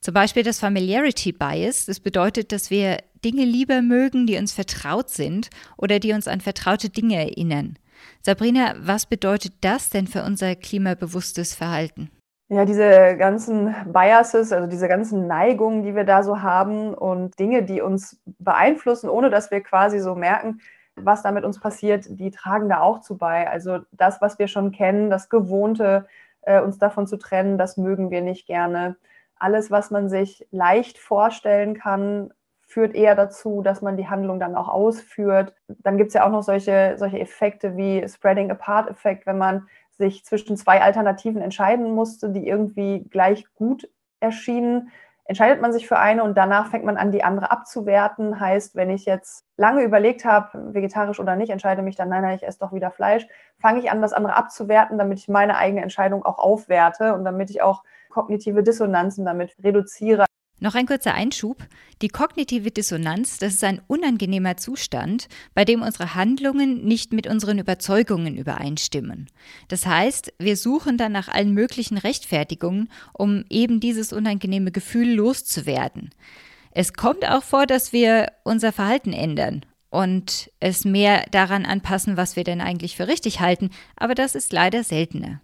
Zum 0.00 0.14
Beispiel 0.14 0.42
das 0.42 0.60
Familiarity 0.60 1.32
Bias. 1.32 1.86
Das 1.86 2.00
bedeutet, 2.00 2.52
dass 2.52 2.70
wir 2.70 2.98
Dinge 3.24 3.44
lieber 3.44 3.82
mögen, 3.82 4.26
die 4.26 4.36
uns 4.36 4.52
vertraut 4.52 5.10
sind 5.10 5.50
oder 5.76 5.98
die 5.98 6.12
uns 6.12 6.28
an 6.28 6.40
vertraute 6.40 6.90
Dinge 6.90 7.16
erinnern. 7.16 7.78
Sabrina, 8.22 8.74
was 8.78 9.06
bedeutet 9.06 9.54
das 9.62 9.90
denn 9.90 10.06
für 10.06 10.22
unser 10.22 10.54
klimabewusstes 10.54 11.54
Verhalten? 11.54 12.10
Ja, 12.48 12.64
diese 12.64 13.16
ganzen 13.16 13.74
Biases, 13.92 14.52
also 14.52 14.68
diese 14.68 14.86
ganzen 14.86 15.26
Neigungen, 15.26 15.82
die 15.82 15.96
wir 15.96 16.04
da 16.04 16.22
so 16.22 16.42
haben 16.42 16.94
und 16.94 17.36
Dinge, 17.40 17.64
die 17.64 17.80
uns 17.80 18.20
beeinflussen, 18.38 19.10
ohne 19.10 19.30
dass 19.30 19.50
wir 19.50 19.60
quasi 19.62 19.98
so 19.98 20.14
merken, 20.14 20.60
was 20.94 21.22
da 21.22 21.32
mit 21.32 21.44
uns 21.44 21.58
passiert, 21.58 22.06
die 22.08 22.30
tragen 22.30 22.68
da 22.68 22.80
auch 22.80 23.00
zu 23.00 23.18
bei. 23.18 23.50
Also 23.50 23.80
das, 23.90 24.20
was 24.20 24.38
wir 24.38 24.46
schon 24.46 24.70
kennen, 24.70 25.10
das 25.10 25.28
Gewohnte, 25.28 26.06
äh, 26.42 26.60
uns 26.60 26.78
davon 26.78 27.08
zu 27.08 27.16
trennen, 27.16 27.58
das 27.58 27.76
mögen 27.76 28.10
wir 28.10 28.22
nicht 28.22 28.46
gerne 28.46 28.96
alles, 29.38 29.70
was 29.70 29.90
man 29.90 30.08
sich 30.08 30.46
leicht 30.50 30.98
vorstellen 30.98 31.74
kann, 31.74 32.32
führt 32.66 32.94
eher 32.94 33.14
dazu, 33.14 33.62
dass 33.62 33.80
man 33.80 33.96
die 33.96 34.08
Handlung 34.08 34.40
dann 34.40 34.56
auch 34.56 34.68
ausführt. 34.68 35.54
Dann 35.68 35.98
gibt 35.98 36.08
es 36.08 36.14
ja 36.14 36.26
auch 36.26 36.30
noch 36.30 36.42
solche, 36.42 36.94
solche 36.98 37.20
Effekte 37.20 37.76
wie 37.76 38.06
Spreading 38.08 38.50
Apart-Effekt, 38.50 39.26
wenn 39.26 39.38
man 39.38 39.68
sich 39.92 40.24
zwischen 40.24 40.56
zwei 40.56 40.82
Alternativen 40.82 41.40
entscheiden 41.40 41.92
musste, 41.92 42.30
die 42.30 42.46
irgendwie 42.46 43.04
gleich 43.04 43.46
gut 43.54 43.88
erschienen, 44.20 44.90
entscheidet 45.28 45.60
man 45.60 45.72
sich 45.72 45.88
für 45.88 45.98
eine 45.98 46.22
und 46.22 46.36
danach 46.36 46.68
fängt 46.68 46.84
man 46.84 46.96
an, 46.96 47.10
die 47.10 47.24
andere 47.24 47.50
abzuwerten. 47.50 48.38
Heißt, 48.38 48.76
wenn 48.76 48.90
ich 48.90 49.06
jetzt 49.06 49.44
lange 49.56 49.82
überlegt 49.82 50.24
habe, 50.24 50.74
vegetarisch 50.74 51.18
oder 51.18 51.36
nicht, 51.36 51.50
entscheide 51.50 51.82
mich 51.82 51.96
dann, 51.96 52.08
nein, 52.08 52.22
nein, 52.22 52.36
ich 52.36 52.46
esse 52.46 52.60
doch 52.60 52.72
wieder 52.72 52.90
Fleisch, 52.90 53.26
fange 53.58 53.80
ich 53.80 53.90
an, 53.90 54.02
das 54.02 54.12
andere 54.12 54.36
abzuwerten, 54.36 54.98
damit 54.98 55.18
ich 55.18 55.28
meine 55.28 55.56
eigene 55.56 55.82
Entscheidung 55.82 56.24
auch 56.24 56.38
aufwerte 56.38 57.14
und 57.14 57.24
damit 57.24 57.50
ich 57.50 57.62
auch 57.62 57.82
kognitive 58.16 58.62
Dissonanzen 58.62 59.26
damit 59.26 59.54
reduziere. 59.62 60.24
Noch 60.58 60.74
ein 60.74 60.86
kurzer 60.86 61.12
Einschub. 61.12 61.58
Die 62.00 62.08
kognitive 62.08 62.70
Dissonanz, 62.70 63.36
das 63.36 63.52
ist 63.52 63.64
ein 63.64 63.82
unangenehmer 63.88 64.56
Zustand, 64.56 65.28
bei 65.52 65.66
dem 65.66 65.82
unsere 65.82 66.14
Handlungen 66.14 66.82
nicht 66.82 67.12
mit 67.12 67.26
unseren 67.26 67.58
Überzeugungen 67.58 68.38
übereinstimmen. 68.38 69.26
Das 69.68 69.84
heißt, 69.84 70.32
wir 70.38 70.56
suchen 70.56 70.96
dann 70.96 71.12
nach 71.12 71.28
allen 71.28 71.52
möglichen 71.52 71.98
Rechtfertigungen, 71.98 72.88
um 73.12 73.44
eben 73.50 73.80
dieses 73.80 74.14
unangenehme 74.14 74.72
Gefühl 74.72 75.12
loszuwerden. 75.12 76.08
Es 76.70 76.94
kommt 76.94 77.28
auch 77.28 77.42
vor, 77.42 77.66
dass 77.66 77.92
wir 77.92 78.32
unser 78.44 78.72
Verhalten 78.72 79.12
ändern 79.12 79.66
und 79.90 80.50
es 80.58 80.86
mehr 80.86 81.26
daran 81.32 81.66
anpassen, 81.66 82.16
was 82.16 82.34
wir 82.34 82.44
denn 82.44 82.62
eigentlich 82.62 82.96
für 82.96 83.08
richtig 83.08 83.40
halten, 83.40 83.68
aber 83.94 84.14
das 84.14 84.34
ist 84.34 84.54
leider 84.54 84.84
seltener. 84.84 85.42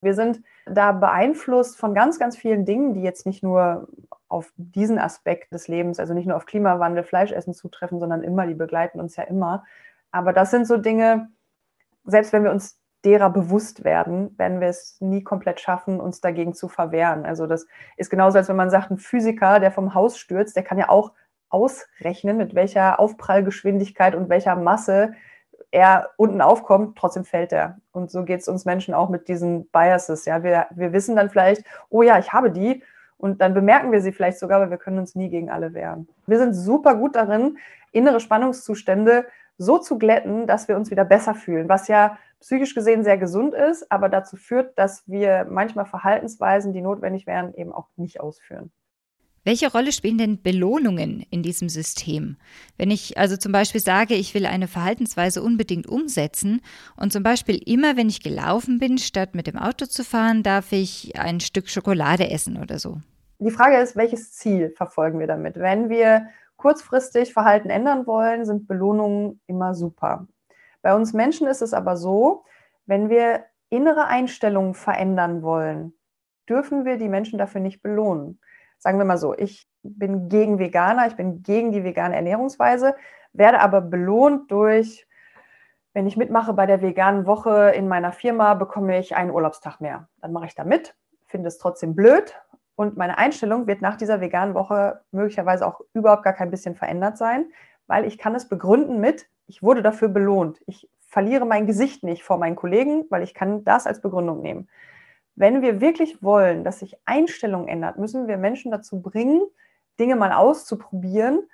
Wir 0.00 0.14
sind 0.14 0.40
da 0.66 0.92
beeinflusst 0.92 1.76
von 1.76 1.94
ganz, 1.94 2.18
ganz 2.18 2.36
vielen 2.36 2.64
Dingen, 2.64 2.94
die 2.94 3.02
jetzt 3.02 3.26
nicht 3.26 3.42
nur 3.42 3.88
auf 4.28 4.52
diesen 4.56 4.98
Aspekt 4.98 5.52
des 5.52 5.68
Lebens, 5.68 6.00
also 6.00 6.14
nicht 6.14 6.26
nur 6.26 6.36
auf 6.36 6.46
Klimawandel, 6.46 7.04
Fleischessen 7.04 7.54
zutreffen, 7.54 8.00
sondern 8.00 8.22
immer, 8.22 8.46
die 8.46 8.54
begleiten 8.54 9.00
uns 9.00 9.16
ja 9.16 9.24
immer. 9.24 9.64
Aber 10.10 10.32
das 10.32 10.50
sind 10.50 10.66
so 10.66 10.76
Dinge, 10.76 11.28
selbst 12.04 12.32
wenn 12.32 12.44
wir 12.44 12.50
uns 12.50 12.78
derer 13.04 13.30
bewusst 13.30 13.84
werden, 13.84 14.36
werden 14.38 14.60
wir 14.60 14.68
es 14.68 14.96
nie 15.00 15.22
komplett 15.22 15.60
schaffen, 15.60 16.00
uns 16.00 16.20
dagegen 16.20 16.54
zu 16.54 16.68
verwehren. 16.68 17.26
Also 17.26 17.46
das 17.46 17.66
ist 17.96 18.10
genauso, 18.10 18.38
als 18.38 18.48
wenn 18.48 18.56
man 18.56 18.70
sagt, 18.70 18.90
ein 18.90 18.98
Physiker, 18.98 19.60
der 19.60 19.70
vom 19.70 19.94
Haus 19.94 20.18
stürzt, 20.18 20.56
der 20.56 20.62
kann 20.62 20.78
ja 20.78 20.88
auch 20.88 21.12
ausrechnen, 21.50 22.38
mit 22.38 22.54
welcher 22.54 22.98
Aufprallgeschwindigkeit 22.98 24.14
und 24.14 24.28
welcher 24.28 24.56
Masse 24.56 25.12
er 25.74 26.10
unten 26.16 26.40
aufkommt, 26.40 26.96
trotzdem 26.96 27.24
fällt 27.24 27.52
er. 27.52 27.78
Und 27.90 28.08
so 28.08 28.24
geht 28.24 28.40
es 28.40 28.48
uns 28.48 28.64
Menschen 28.64 28.94
auch 28.94 29.08
mit 29.08 29.26
diesen 29.26 29.66
Biases. 29.70 30.24
Ja, 30.24 30.44
wir, 30.44 30.68
wir 30.70 30.92
wissen 30.92 31.16
dann 31.16 31.30
vielleicht, 31.30 31.64
oh 31.90 32.02
ja, 32.02 32.16
ich 32.18 32.32
habe 32.32 32.52
die. 32.52 32.84
Und 33.18 33.40
dann 33.40 33.54
bemerken 33.54 33.90
wir 33.90 34.00
sie 34.00 34.12
vielleicht 34.12 34.38
sogar, 34.38 34.60
aber 34.60 34.70
wir 34.70 34.76
können 34.78 34.98
uns 34.98 35.16
nie 35.16 35.28
gegen 35.28 35.50
alle 35.50 35.74
wehren. 35.74 36.06
Wir 36.26 36.38
sind 36.38 36.54
super 36.54 36.94
gut 36.94 37.16
darin, 37.16 37.58
innere 37.90 38.20
Spannungszustände 38.20 39.26
so 39.58 39.78
zu 39.78 39.98
glätten, 39.98 40.46
dass 40.46 40.68
wir 40.68 40.76
uns 40.76 40.92
wieder 40.92 41.04
besser 41.04 41.34
fühlen, 41.34 41.68
was 41.68 41.88
ja 41.88 42.18
psychisch 42.40 42.74
gesehen 42.74 43.02
sehr 43.02 43.18
gesund 43.18 43.54
ist, 43.54 43.90
aber 43.90 44.08
dazu 44.08 44.36
führt, 44.36 44.78
dass 44.78 45.02
wir 45.08 45.46
manchmal 45.48 45.86
Verhaltensweisen, 45.86 46.72
die 46.72 46.82
notwendig 46.82 47.26
wären, 47.26 47.52
eben 47.54 47.72
auch 47.72 47.88
nicht 47.96 48.20
ausführen. 48.20 48.70
Welche 49.44 49.70
Rolle 49.70 49.92
spielen 49.92 50.16
denn 50.16 50.42
Belohnungen 50.42 51.26
in 51.28 51.42
diesem 51.42 51.68
System? 51.68 52.36
Wenn 52.78 52.90
ich 52.90 53.18
also 53.18 53.36
zum 53.36 53.52
Beispiel 53.52 53.80
sage, 53.82 54.14
ich 54.14 54.32
will 54.32 54.46
eine 54.46 54.68
Verhaltensweise 54.68 55.42
unbedingt 55.42 55.86
umsetzen 55.86 56.62
und 56.96 57.12
zum 57.12 57.22
Beispiel 57.22 57.60
immer, 57.66 57.98
wenn 57.98 58.08
ich 58.08 58.22
gelaufen 58.22 58.78
bin, 58.78 58.96
statt 58.96 59.34
mit 59.34 59.46
dem 59.46 59.58
Auto 59.58 59.84
zu 59.84 60.02
fahren, 60.02 60.42
darf 60.42 60.72
ich 60.72 61.18
ein 61.18 61.40
Stück 61.40 61.68
Schokolade 61.68 62.30
essen 62.30 62.56
oder 62.56 62.78
so. 62.78 63.02
Die 63.38 63.50
Frage 63.50 63.76
ist, 63.76 63.96
welches 63.96 64.32
Ziel 64.32 64.70
verfolgen 64.70 65.20
wir 65.20 65.26
damit? 65.26 65.56
Wenn 65.56 65.90
wir 65.90 66.28
kurzfristig 66.56 67.34
Verhalten 67.34 67.68
ändern 67.68 68.06
wollen, 68.06 68.46
sind 68.46 68.66
Belohnungen 68.66 69.40
immer 69.46 69.74
super. 69.74 70.26
Bei 70.80 70.94
uns 70.94 71.12
Menschen 71.12 71.46
ist 71.48 71.60
es 71.60 71.74
aber 71.74 71.98
so, 71.98 72.44
wenn 72.86 73.10
wir 73.10 73.44
innere 73.68 74.06
Einstellungen 74.06 74.72
verändern 74.72 75.42
wollen, 75.42 75.92
dürfen 76.48 76.86
wir 76.86 76.96
die 76.96 77.10
Menschen 77.10 77.38
dafür 77.38 77.60
nicht 77.60 77.82
belohnen 77.82 78.38
sagen 78.84 78.98
wir 78.98 79.06
mal 79.06 79.16
so, 79.16 79.32
ich 79.34 79.66
bin 79.82 80.28
gegen 80.28 80.58
Veganer, 80.58 81.06
ich 81.06 81.16
bin 81.16 81.42
gegen 81.42 81.72
die 81.72 81.84
vegane 81.84 82.16
Ernährungsweise, 82.16 82.94
werde 83.32 83.60
aber 83.60 83.80
belohnt 83.80 84.50
durch, 84.50 85.08
wenn 85.94 86.06
ich 86.06 86.18
mitmache 86.18 86.52
bei 86.52 86.66
der 86.66 86.82
veganen 86.82 87.24
Woche 87.24 87.72
in 87.74 87.88
meiner 87.88 88.12
Firma, 88.12 88.52
bekomme 88.52 88.98
ich 88.98 89.16
einen 89.16 89.30
Urlaubstag 89.30 89.80
mehr. 89.80 90.08
Dann 90.20 90.32
mache 90.32 90.44
ich 90.44 90.54
da 90.54 90.64
mit, 90.64 90.94
finde 91.24 91.48
es 91.48 91.56
trotzdem 91.56 91.94
blöd 91.94 92.38
und 92.76 92.98
meine 92.98 93.16
Einstellung 93.16 93.66
wird 93.66 93.80
nach 93.80 93.96
dieser 93.96 94.20
veganen 94.20 94.54
Woche 94.54 95.00
möglicherweise 95.12 95.66
auch 95.66 95.80
überhaupt 95.94 96.22
gar 96.22 96.34
kein 96.34 96.50
bisschen 96.50 96.74
verändert 96.74 97.16
sein, 97.16 97.46
weil 97.86 98.04
ich 98.04 98.18
kann 98.18 98.34
es 98.34 98.50
begründen 98.50 99.00
mit, 99.00 99.26
ich 99.46 99.62
wurde 99.62 99.80
dafür 99.80 100.08
belohnt. 100.08 100.60
Ich 100.66 100.90
verliere 101.00 101.46
mein 101.46 101.66
Gesicht 101.66 102.02
nicht 102.02 102.22
vor 102.22 102.36
meinen 102.36 102.56
Kollegen, 102.56 103.06
weil 103.08 103.22
ich 103.22 103.32
kann 103.32 103.64
das 103.64 103.86
als 103.86 104.02
Begründung 104.02 104.42
nehmen. 104.42 104.68
Wenn 105.36 105.62
wir 105.62 105.80
wirklich 105.80 106.22
wollen, 106.22 106.64
dass 106.64 106.78
sich 106.78 106.96
Einstellung 107.04 107.68
ändert, 107.68 107.98
müssen 107.98 108.28
wir 108.28 108.36
Menschen 108.36 108.70
dazu 108.70 109.00
bringen, 109.00 109.42
Dinge 109.98 110.16
mal 110.16 110.32
auszuprobieren, 110.32 111.48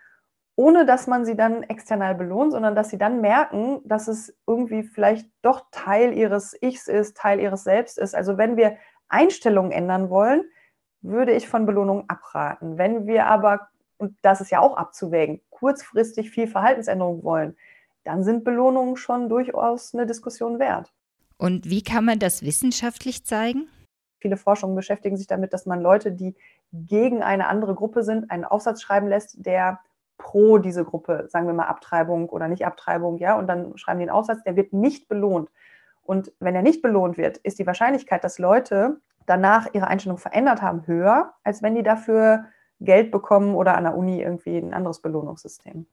ohne 0.57 0.85
dass 0.85 1.07
man 1.07 1.25
sie 1.25 1.37
dann 1.37 1.63
external 1.63 2.15
belohnt, 2.15 2.53
sondern 2.53 2.75
dass 2.75 2.91
sie 2.91 2.99
dann 2.99 3.21
merken, 3.23 3.81
dass 3.85 4.09
es 4.09 4.37
irgendwie 4.47 4.83
vielleicht 4.83 5.27
doch 5.43 5.67
Teil 5.71 6.13
ihres 6.13 6.55
Ichs 6.61 6.87
ist, 6.87 7.17
Teil 7.17 7.41
ihres 7.41 7.65
Selbst 7.65 7.99
ist. 7.99 8.15
Also 8.15 8.37
wenn 8.37 8.57
wir 8.57 8.77
Einstellungen 9.09 9.73
ändern 9.73 10.11
wollen, 10.11 10.45
würde 11.03 11.33
ich 11.33 11.49
von 11.49 11.65
Belohnung 11.65 12.09
abraten. 12.09 12.77
Wenn 12.77 13.07
wir 13.07 13.27
aber, 13.27 13.69
und 13.97 14.19
das 14.23 14.43
ist 14.43 14.51
ja 14.51 14.61
auch 14.61 14.77
abzuwägen, 14.77 15.41
kurzfristig 15.49 16.31
viel 16.31 16.47
Verhaltensänderung 16.47 17.23
wollen, 17.25 17.57
dann 18.05 18.23
sind 18.23 18.45
Belohnungen 18.45 18.97
schon 18.97 19.29
durchaus 19.29 19.95
eine 19.95 20.07
Diskussion 20.07 20.59
wert. 20.59 20.93
Und 21.41 21.71
wie 21.71 21.83
kann 21.83 22.05
man 22.05 22.19
das 22.19 22.43
wissenschaftlich 22.43 23.25
zeigen? 23.25 23.67
Viele 24.19 24.37
Forschungen 24.37 24.77
beschäftigen 24.77 25.17
sich 25.17 25.27
damit, 25.27 25.55
dass 25.55 25.65
man 25.65 25.81
Leute, 25.81 26.13
die 26.13 26.37
gegen 26.71 27.23
eine 27.23 27.49
andere 27.49 27.75
Gruppe 27.75 28.03
sind, 28.03 28.31
einen 28.31 28.45
Aufsatz 28.45 28.83
schreiben 28.83 29.09
lässt, 29.09 29.47
der 29.47 29.81
pro 30.19 30.59
diese 30.59 30.85
Gruppe, 30.85 31.25
sagen 31.29 31.47
wir 31.47 31.55
mal 31.55 31.65
Abtreibung 31.65 32.29
oder 32.29 32.47
nicht 32.47 32.67
Abtreibung, 32.67 33.17
ja, 33.17 33.39
und 33.39 33.47
dann 33.47 33.79
schreiben 33.79 34.01
die 34.01 34.03
einen 34.03 34.11
Aufsatz, 34.11 34.43
der 34.43 34.55
wird 34.55 34.75
nicht 34.75 35.09
belohnt. 35.09 35.51
Und 36.03 36.31
wenn 36.41 36.55
er 36.55 36.61
nicht 36.61 36.83
belohnt 36.83 37.17
wird, 37.17 37.39
ist 37.39 37.59
die 37.59 37.67
Wahrscheinlichkeit, 37.67 38.23
dass 38.23 38.39
Leute 38.39 39.01
danach 39.25 39.67
ihre 39.73 39.89
Einstellung 39.89 40.19
verändert 40.19 40.61
haben, 40.61 40.87
höher, 40.87 41.33
als 41.43 41.63
wenn 41.63 41.75
die 41.75 41.83
dafür 41.83 42.45
Geld 42.81 43.11
bekommen 43.11 43.55
oder 43.55 43.79
an 43.79 43.85
der 43.85 43.97
Uni 43.97 44.21
irgendwie 44.21 44.59
ein 44.59 44.75
anderes 44.75 45.01
Belohnungssystem. 45.01 45.87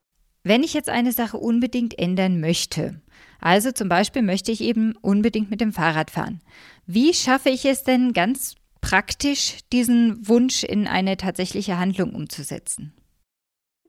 Wenn 0.48 0.64
ich 0.64 0.74
jetzt 0.74 0.90
eine 0.90 1.12
Sache 1.12 1.38
unbedingt 1.38 2.00
ändern 2.00 2.40
möchte, 2.40 3.02
also 3.42 3.74
zum 3.74 3.90
Beispiel 3.90 4.22
möchte 4.22 4.50
ich 4.50 4.62
eben 4.62 4.96
unbedingt 5.02 5.52
mit 5.52 5.60
dem 5.60 5.74
Fahrrad 5.74 6.10
fahren, 6.10 6.40
wie 6.86 7.14
schaffe 7.14 7.50
ich 7.50 7.66
es 7.66 7.84
denn 7.84 8.14
ganz 8.14 8.56
praktisch, 8.80 9.58
diesen 9.74 10.26
Wunsch 10.26 10.64
in 10.64 10.88
eine 10.88 11.18
tatsächliche 11.18 11.78
Handlung 11.78 12.16
umzusetzen? 12.16 12.96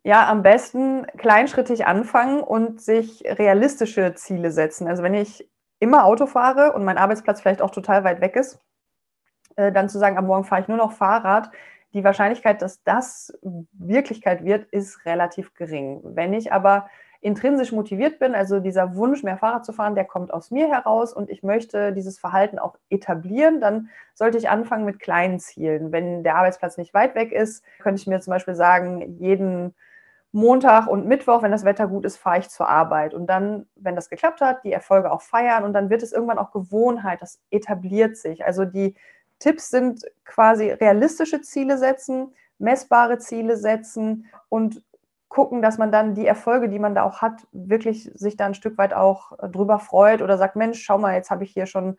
Ja, 0.03 0.29
am 0.29 0.43
besten 0.43 1.07
kleinschrittig 1.17 1.87
anfangen 1.87 2.41
und 2.41 2.81
sich 2.81 3.23
realistische 3.25 4.15
Ziele 4.17 4.50
setzen. 4.50 4.88
Also 4.88 5.05
wenn 5.05 5.15
ich 5.15 5.49
immer 5.79 6.07
Auto 6.07 6.27
fahre 6.27 6.73
und 6.73 6.85
mein 6.85 6.99
Arbeitsplatz 6.99 7.41
vielleicht 7.41 7.62
auch 7.62 7.71
total 7.71 8.03
weit 8.03 8.21
weg 8.21 8.35
ist, 8.35 8.59
äh, 9.55 9.71
dann 9.71 9.88
zu 9.88 10.00
sagen, 10.00 10.19
am 10.19 10.27
Morgen 10.27 10.43
fahre 10.43 10.62
ich 10.62 10.69
nur 10.69 10.77
noch 10.77 10.91
Fahrrad, 10.91 11.53
die 11.95 12.04
Wahrscheinlichkeit, 12.04 12.62
dass 12.62 12.83
das 12.83 13.37
Wirklichkeit 13.73 14.45
wird, 14.45 14.66
ist 14.71 15.04
relativ 15.07 15.54
gering. 15.54 16.00
Wenn 16.04 16.33
ich 16.33 16.52
aber 16.52 16.88
intrinsisch 17.21 17.73
motiviert 17.73 18.18
bin, 18.18 18.35
also 18.35 18.61
dieser 18.61 18.95
Wunsch, 18.95 19.23
mehr 19.23 19.38
Fahrrad 19.38 19.64
zu 19.64 19.73
fahren, 19.73 19.95
der 19.95 20.04
kommt 20.04 20.33
aus 20.33 20.50
mir 20.50 20.68
heraus 20.68 21.12
und 21.12 21.30
ich 21.30 21.42
möchte 21.42 21.92
dieses 21.92 22.18
Verhalten 22.18 22.59
auch 22.59 22.76
etablieren, 22.90 23.61
dann 23.61 23.88
sollte 24.14 24.38
ich 24.38 24.49
anfangen 24.49 24.85
mit 24.85 25.00
kleinen 25.00 25.40
Zielen. 25.40 25.90
Wenn 25.90 26.23
der 26.23 26.37
Arbeitsplatz 26.37 26.76
nicht 26.76 26.95
weit 26.95 27.14
weg 27.14 27.33
ist, 27.33 27.64
könnte 27.80 28.00
ich 28.00 28.07
mir 28.07 28.21
zum 28.21 28.33
Beispiel 28.33 28.54
sagen, 28.54 29.18
jeden 29.18 29.75
Montag 30.30 30.87
und 30.87 31.07
Mittwoch, 31.07 31.42
wenn 31.42 31.50
das 31.50 31.64
Wetter 31.64 31.88
gut 31.88 32.04
ist, 32.04 32.18
fahre 32.18 32.38
ich 32.38 32.50
zur 32.50 32.68
Arbeit. 32.68 33.14
Und 33.14 33.26
dann, 33.26 33.66
wenn 33.75 33.97
das 33.97 34.11
geklappt 34.11 34.40
hat, 34.40 34.62
die 34.62 34.73
Erfolge 34.73 35.11
auch 35.11 35.23
feiern 35.23 35.64
und 35.64 35.73
dann 35.73 35.90
wird 35.90 36.02
es 36.02 36.12
irgendwann 36.12 36.38
auch 36.38 36.52
Gewohnheit, 36.52 37.23
das 37.23 37.40
etabliert 37.50 38.16
sich. 38.16 38.45
Also 38.45 38.64
die 38.64 38.95
Tipps 39.38 39.71
sind 39.71 40.02
quasi 40.25 40.71
realistische 40.71 41.40
Ziele 41.40 41.78
setzen, 41.78 42.35
messbare 42.59 43.18
Ziele 43.18 43.57
setzen 43.57 44.26
und 44.49 44.83
gucken, 45.28 45.61
dass 45.62 45.78
man 45.78 45.92
dann 45.92 46.14
die 46.14 46.26
Erfolge, 46.26 46.68
die 46.68 46.78
man 46.78 46.95
da 46.95 47.02
auch 47.02 47.21
hat, 47.21 47.47
wirklich 47.52 48.11
sich 48.14 48.37
da 48.37 48.47
ein 48.47 48.54
Stück 48.54 48.78
weit 48.78 48.95
auch 48.95 49.33
äh, 49.38 49.49
drüber 49.49 49.78
freut 49.78 50.23
oder 50.23 50.38
sagt, 50.38 50.57
Mensch, 50.57 50.83
schau 50.83 50.99
mal, 50.99 51.14
jetzt 51.14 51.30
habe 51.30 51.45
ich 51.45 51.52
hier 51.52 51.66
schon 51.66 51.99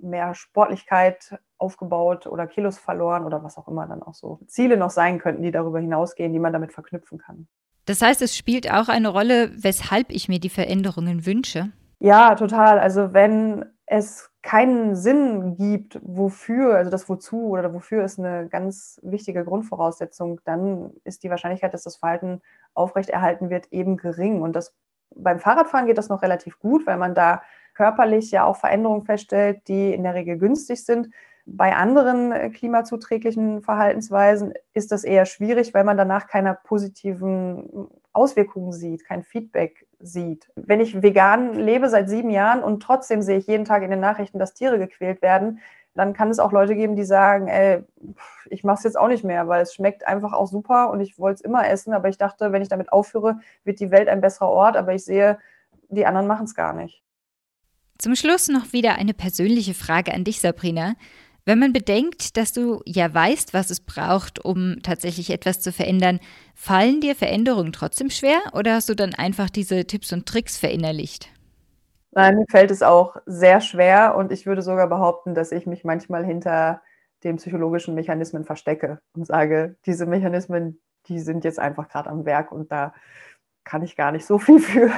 mehr 0.00 0.34
Sportlichkeit 0.34 1.38
aufgebaut 1.58 2.26
oder 2.26 2.46
Kilos 2.46 2.78
verloren 2.78 3.24
oder 3.24 3.42
was 3.42 3.56
auch 3.56 3.66
immer 3.66 3.86
dann 3.86 4.02
auch 4.02 4.14
so 4.14 4.40
Ziele 4.46 4.76
noch 4.76 4.90
sein 4.90 5.18
könnten, 5.18 5.42
die 5.42 5.50
darüber 5.50 5.80
hinausgehen, 5.80 6.32
die 6.32 6.38
man 6.38 6.52
damit 6.52 6.72
verknüpfen 6.72 7.18
kann. 7.18 7.48
Das 7.86 8.02
heißt, 8.02 8.20
es 8.20 8.36
spielt 8.36 8.70
auch 8.70 8.88
eine 8.88 9.08
Rolle, 9.08 9.50
weshalb 9.56 10.10
ich 10.10 10.28
mir 10.28 10.40
die 10.40 10.50
Veränderungen 10.50 11.24
wünsche. 11.24 11.70
Ja, 11.98 12.34
total. 12.34 12.78
Also 12.78 13.14
wenn 13.14 13.64
es 13.86 14.28
keinen 14.46 14.94
Sinn 14.94 15.56
gibt, 15.56 15.98
wofür, 16.02 16.76
also 16.76 16.88
das 16.88 17.08
Wozu 17.08 17.48
oder 17.48 17.74
wofür 17.74 18.04
ist 18.04 18.20
eine 18.20 18.46
ganz 18.48 19.00
wichtige 19.02 19.44
Grundvoraussetzung, 19.44 20.40
dann 20.44 20.92
ist 21.02 21.24
die 21.24 21.30
Wahrscheinlichkeit, 21.30 21.74
dass 21.74 21.82
das 21.82 21.96
Verhalten 21.96 22.40
aufrechterhalten 22.72 23.50
wird, 23.50 23.72
eben 23.72 23.96
gering. 23.96 24.42
Und 24.42 24.54
das 24.54 24.72
beim 25.16 25.40
Fahrradfahren 25.40 25.86
geht 25.86 25.98
das 25.98 26.08
noch 26.08 26.22
relativ 26.22 26.60
gut, 26.60 26.86
weil 26.86 26.96
man 26.96 27.16
da 27.16 27.42
körperlich 27.74 28.30
ja 28.30 28.44
auch 28.44 28.56
Veränderungen 28.56 29.04
feststellt, 29.04 29.66
die 29.66 29.92
in 29.92 30.04
der 30.04 30.14
Regel 30.14 30.38
günstig 30.38 30.84
sind. 30.84 31.10
Bei 31.44 31.74
anderen 31.74 32.30
äh, 32.30 32.50
klimazuträglichen 32.50 33.62
Verhaltensweisen 33.62 34.54
ist 34.74 34.92
das 34.92 35.02
eher 35.02 35.26
schwierig, 35.26 35.74
weil 35.74 35.84
man 35.84 35.96
danach 35.96 36.28
keine 36.28 36.56
positiven 36.62 37.88
Auswirkungen 38.16 38.72
sieht, 38.72 39.04
kein 39.04 39.22
Feedback 39.22 39.86
sieht. 40.00 40.48
Wenn 40.56 40.80
ich 40.80 41.02
vegan 41.02 41.54
lebe 41.54 41.88
seit 41.88 42.08
sieben 42.08 42.30
Jahren 42.30 42.62
und 42.62 42.82
trotzdem 42.82 43.22
sehe 43.22 43.38
ich 43.38 43.46
jeden 43.46 43.64
Tag 43.64 43.82
in 43.82 43.90
den 43.90 44.00
Nachrichten, 44.00 44.38
dass 44.38 44.54
Tiere 44.54 44.78
gequält 44.78 45.22
werden, 45.22 45.60
dann 45.94 46.12
kann 46.12 46.30
es 46.30 46.38
auch 46.38 46.52
Leute 46.52 46.74
geben, 46.74 46.94
die 46.94 47.04
sagen, 47.04 47.48
ey, 47.48 47.82
ich 48.50 48.64
mache 48.64 48.78
es 48.78 48.84
jetzt 48.84 48.98
auch 48.98 49.08
nicht 49.08 49.24
mehr, 49.24 49.48
weil 49.48 49.62
es 49.62 49.74
schmeckt 49.74 50.06
einfach 50.06 50.32
auch 50.32 50.46
super 50.46 50.90
und 50.90 51.00
ich 51.00 51.18
wollte 51.18 51.36
es 51.36 51.40
immer 51.40 51.66
essen, 51.68 51.94
aber 51.94 52.08
ich 52.08 52.18
dachte, 52.18 52.52
wenn 52.52 52.62
ich 52.62 52.68
damit 52.68 52.92
aufhöre, 52.92 53.40
wird 53.64 53.80
die 53.80 53.90
Welt 53.90 54.08
ein 54.08 54.20
besserer 54.20 54.48
Ort, 54.48 54.76
aber 54.76 54.94
ich 54.94 55.04
sehe, 55.04 55.38
die 55.88 56.06
anderen 56.06 56.26
machen 56.26 56.44
es 56.44 56.54
gar 56.54 56.72
nicht. 56.72 57.02
Zum 57.98 58.14
Schluss 58.14 58.48
noch 58.48 58.74
wieder 58.74 58.96
eine 58.96 59.14
persönliche 59.14 59.72
Frage 59.72 60.12
an 60.12 60.24
dich, 60.24 60.40
Sabrina. 60.40 60.96
Wenn 61.48 61.60
man 61.60 61.72
bedenkt, 61.72 62.36
dass 62.36 62.52
du 62.52 62.82
ja 62.84 63.14
weißt, 63.14 63.54
was 63.54 63.70
es 63.70 63.80
braucht, 63.80 64.44
um 64.44 64.82
tatsächlich 64.82 65.30
etwas 65.30 65.60
zu 65.60 65.70
verändern, 65.70 66.18
fallen 66.56 67.00
dir 67.00 67.14
Veränderungen 67.14 67.72
trotzdem 67.72 68.10
schwer 68.10 68.40
oder 68.52 68.74
hast 68.74 68.88
du 68.88 68.96
dann 68.96 69.14
einfach 69.14 69.48
diese 69.48 69.86
Tipps 69.86 70.12
und 70.12 70.26
Tricks 70.26 70.58
verinnerlicht? 70.58 71.28
Nein, 72.10 72.34
mir 72.34 72.46
fällt 72.50 72.72
es 72.72 72.82
auch 72.82 73.16
sehr 73.26 73.60
schwer 73.60 74.16
und 74.16 74.32
ich 74.32 74.44
würde 74.44 74.60
sogar 74.60 74.88
behaupten, 74.88 75.36
dass 75.36 75.52
ich 75.52 75.66
mich 75.66 75.84
manchmal 75.84 76.24
hinter 76.24 76.82
den 77.22 77.36
psychologischen 77.36 77.94
Mechanismen 77.94 78.44
verstecke 78.44 78.98
und 79.14 79.24
sage, 79.24 79.76
diese 79.86 80.04
Mechanismen, 80.04 80.80
die 81.06 81.20
sind 81.20 81.44
jetzt 81.44 81.60
einfach 81.60 81.88
gerade 81.88 82.10
am 82.10 82.24
Werk 82.24 82.50
und 82.50 82.72
da 82.72 82.92
kann 83.62 83.82
ich 83.82 83.94
gar 83.94 84.10
nicht 84.10 84.26
so 84.26 84.40
viel 84.40 84.58
für. 84.60 84.90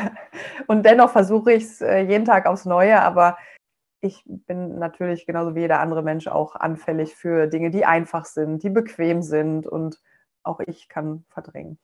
Und 0.67 0.87
dennoch 0.87 1.11
versuche 1.11 1.53
ich 1.53 1.65
es 1.65 1.83
äh, 1.83 2.01
jeden 2.01 2.25
Tag 2.25 2.47
aufs 2.47 2.65
Neue, 2.65 3.03
aber 3.03 3.37
ich 4.01 4.23
bin 4.27 4.79
natürlich 4.79 5.27
genauso 5.27 5.55
wie 5.55 5.61
jeder 5.61 5.81
andere 5.81 6.03
Mensch 6.03 6.27
auch 6.29 6.55
anfällig 6.55 7.15
für 7.15 7.47
Dinge, 7.47 7.71
die 7.71 7.85
einfach 7.85 8.25
sind, 8.25 8.63
die 8.63 8.71
bequem 8.71 9.23
sind 9.23 9.67
und 9.67 10.01
auch 10.43 10.61
ich 10.61 10.89
kann 10.89 11.25
verdrängen. 11.29 11.79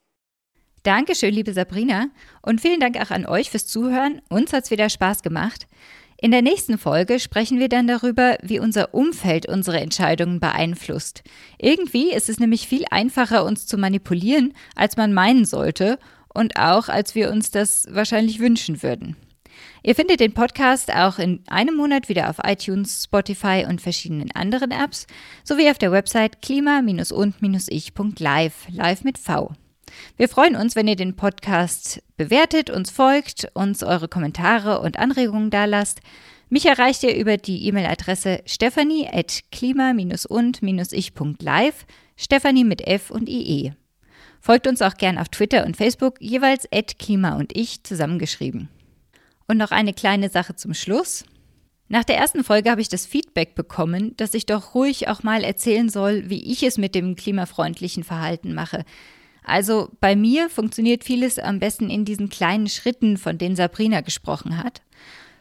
Dankeschön, 0.85 1.33
liebe 1.33 1.53
Sabrina. 1.53 2.09
Und 2.43 2.61
vielen 2.61 2.79
Dank 2.79 3.01
auch 3.01 3.11
an 3.11 3.27
euch 3.27 3.51
fürs 3.51 3.67
Zuhören. 3.67 4.21
Uns 4.29 4.53
hat 4.53 4.65
es 4.65 4.71
wieder 4.71 4.91
Spaß 4.91 5.23
gemacht. 5.23 5.67
In 6.21 6.31
der 6.31 6.43
nächsten 6.43 6.79
Folge 6.79 7.19
sprechen 7.19 7.59
wir 7.59 7.69
dann 7.69 7.87
darüber, 7.87 8.37
wie 8.43 8.61
unser 8.61 8.95
Umfeld 8.95 9.49
unsere 9.49 9.81
Entscheidungen 9.81 10.41
beeinflusst. 10.41 11.23
Irgendwie 11.59 12.13
ist 12.13 12.29
es 12.29 12.39
nämlich 12.39 12.69
viel 12.69 12.85
einfacher, 12.91 13.45
uns 13.45 13.67
zu 13.67 13.77
manipulieren, 13.77 14.55
als 14.77 14.97
man 14.97 15.13
meinen 15.13 15.45
sollte 15.45 15.99
und 16.33 16.59
auch 16.59 16.89
als 16.89 17.15
wir 17.15 17.31
uns 17.31 17.51
das 17.51 17.87
wahrscheinlich 17.91 18.39
wünschen 18.41 18.83
würden. 18.83 19.17
Ihr 19.83 19.95
findet 19.95 20.21
den 20.21 20.35
Podcast 20.35 20.95
auch 20.95 21.19
in 21.19 21.43
einem 21.47 21.77
Monat 21.77 22.09
wieder 22.09 22.31
auf 22.31 22.37
iTunes, 22.43 23.05
Spotify 23.05 23.65
und 23.69 23.81
verschiedenen 23.81 24.31
anderen 24.33 24.71
Apps, 24.71 25.07
sowie 25.45 25.71
auf 25.71 25.79
der 25.79 25.93
Website 25.93 26.43
klima-und-ich.live, 26.43 28.55
live 28.71 29.05
mit 29.05 29.19
V. 29.19 29.53
Wir 30.17 30.29
freuen 30.29 30.57
uns, 30.57 30.75
wenn 30.77 30.89
ihr 30.89 30.97
den 30.97 31.17
Podcast 31.17 32.03
bewertet, 32.17 32.71
uns 32.71 32.91
folgt, 32.91 33.51
uns 33.55 33.83
eure 33.83 34.09
Kommentare 34.09 34.81
und 34.81 34.99
Anregungen 34.99 35.51
dalasst. 35.51 36.01
Mich 36.49 36.65
erreicht 36.67 37.03
ihr 37.03 37.17
über 37.17 37.37
die 37.37 37.67
E-Mail-Adresse 37.67 38.41
stephanie 38.47 39.09
at 39.13 39.43
klima-und-ich.live, 39.51 41.87
Stephanie 42.17 42.65
mit 42.65 42.87
F 42.87 43.11
und 43.11 43.29
IE. 43.29 43.73
Folgt 44.41 44.67
uns 44.67 44.81
auch 44.83 44.95
gern 44.95 45.19
auf 45.19 45.29
Twitter 45.31 45.65
und 45.65 45.77
Facebook, 45.77 46.21
jeweils 46.21 46.69
at 46.71 46.99
klima 46.99 47.37
und 47.37 47.57
ich 47.57 47.83
zusammengeschrieben. 47.83 48.69
Und 49.47 49.59
noch 49.59 49.71
eine 49.71 49.93
kleine 49.93 50.31
Sache 50.31 50.57
zum 50.57 50.75
Schluss. 50.75 51.25
Nach 51.89 52.05
der 52.05 52.17
ersten 52.17 52.45
Folge 52.45 52.71
habe 52.71 52.81
ich 52.81 52.89
das 52.89 53.07
Feedback 53.07 53.55
bekommen, 53.55 54.17
dass 54.17 54.35
ich 54.35 54.47
doch 54.47 54.75
ruhig 54.75 55.09
auch 55.09 55.23
mal 55.23 55.45
erzählen 55.45 55.89
soll, 55.89 56.31
wie 56.31 56.51
ich 56.51 56.63
es 56.63 56.79
mit 56.79 56.95
dem 56.95 57.15
klimafreundlichen 57.15 58.05
Verhalten 58.05 58.55
mache. 58.55 58.85
Also 59.43 59.91
bei 60.01 60.17
mir 60.17 60.49
funktioniert 60.49 61.05
vieles 61.05 61.39
am 61.39 61.61
besten 61.61 61.91
in 61.91 62.07
diesen 62.07 62.31
kleinen 62.31 62.69
Schritten, 62.69 63.19
von 63.19 63.37
denen 63.37 63.57
Sabrina 63.57 64.01
gesprochen 64.01 64.57
hat. 64.57 64.81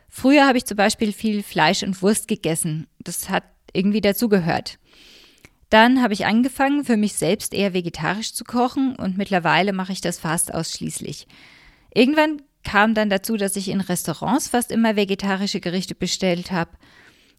Früher 0.10 0.45
habe 0.45 0.57
ich 0.57 0.65
zum 0.65 0.77
Beispiel 0.77 1.13
viel 1.13 1.41
Fleisch 1.41 1.81
und 1.81 2.01
Wurst 2.01 2.27
gegessen. 2.27 2.88
Das 3.00 3.29
hat 3.29 3.45
irgendwie 3.72 4.01
dazugehört. 4.01 4.77
Dann 5.70 6.03
habe 6.03 6.13
ich 6.13 6.27
angefangen, 6.27 6.83
für 6.83 6.98
mich 6.98 7.13
selbst 7.13 7.53
eher 7.53 7.74
vegetarisch 7.74 8.33
zu 8.33 8.44
kochen 8.44 8.96
und 8.96 9.18
mittlerweile 9.18 9.74
mache 9.74 9.94
ich 9.94 10.01
das 10.01 10.20
fast 10.20 10.53
ausschließlich. 10.53 11.25
Irgendwann 11.96 12.44
kam 12.64 12.94
dann 12.94 13.10
dazu, 13.10 13.38
dass 13.38 13.56
ich 13.56 13.70
in 13.70 13.82
Restaurants 13.82 14.50
fast 14.50 14.72
immer 14.72 14.96
vegetarische 14.96 15.60
Gerichte 15.60 15.96
bestellt 15.96 16.52
habe. 16.52 16.72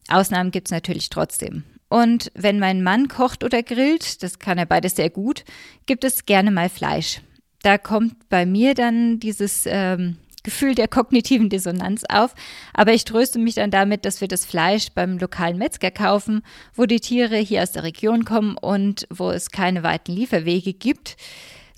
Ausnahmen 0.09 0.51
gibt 0.51 0.69
es 0.69 0.73
natürlich 0.73 1.11
trotzdem. 1.11 1.65
Und 1.89 2.31
wenn 2.35 2.59
mein 2.59 2.83
Mann 2.83 3.09
kocht 3.09 3.45
oder 3.45 3.63
grillt, 3.63 4.23
das 4.23 4.39
kann 4.39 4.59
er 4.59 4.67
beides 4.67 4.97
sehr 4.97 5.11
gut, 5.11 5.45
gibt 5.87 6.05
es 6.05 6.27
gerne 6.27 6.51
mal 6.51 6.69
Fleisch. 6.69 7.21
Da 7.63 7.79
kommt 7.79 8.29
bei 8.29 8.47
mir 8.47 8.75
dann 8.75 9.21
dieses 9.21 9.65
ähm, 9.67 10.17
Gefühl 10.43 10.75
der 10.75 10.89
kognitiven 10.89 11.49
Dissonanz 11.49 12.05
auf, 12.09 12.35
aber 12.75 12.93
ich 12.93 13.05
tröste 13.05 13.39
mich 13.39 13.55
dann 13.55 13.71
damit, 13.71 14.05
dass 14.05 14.21
wir 14.21 14.29
das 14.29 14.45
Fleisch 14.45 14.89
beim 14.95 15.19
lokalen 15.19 15.57
Metzger 15.57 15.91
kaufen, 15.91 16.43
wo 16.75 16.85
die 16.85 17.01
Tiere 17.01 17.37
hier 17.39 17.63
aus 17.63 17.73
der 17.73 17.85
Region 17.85 18.25
kommen 18.25 18.57
und 18.59 19.07
wo 19.11 19.31
es 19.31 19.51
keine 19.51 19.83
weiten 19.83 20.13
Lieferwege 20.13 20.75
gibt. 20.75 21.17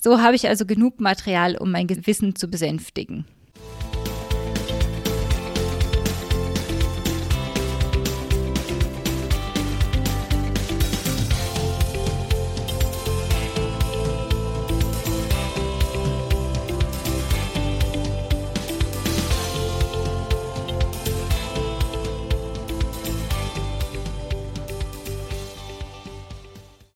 So 0.01 0.21
habe 0.21 0.35
ich 0.35 0.49
also 0.49 0.67
genug 0.67 1.01
Material, 1.01 1.57
um 1.57 1.71
mein 1.71 1.87
Gewissen 1.87 2.35
zu 2.35 2.49
besänftigen. 2.49 3.25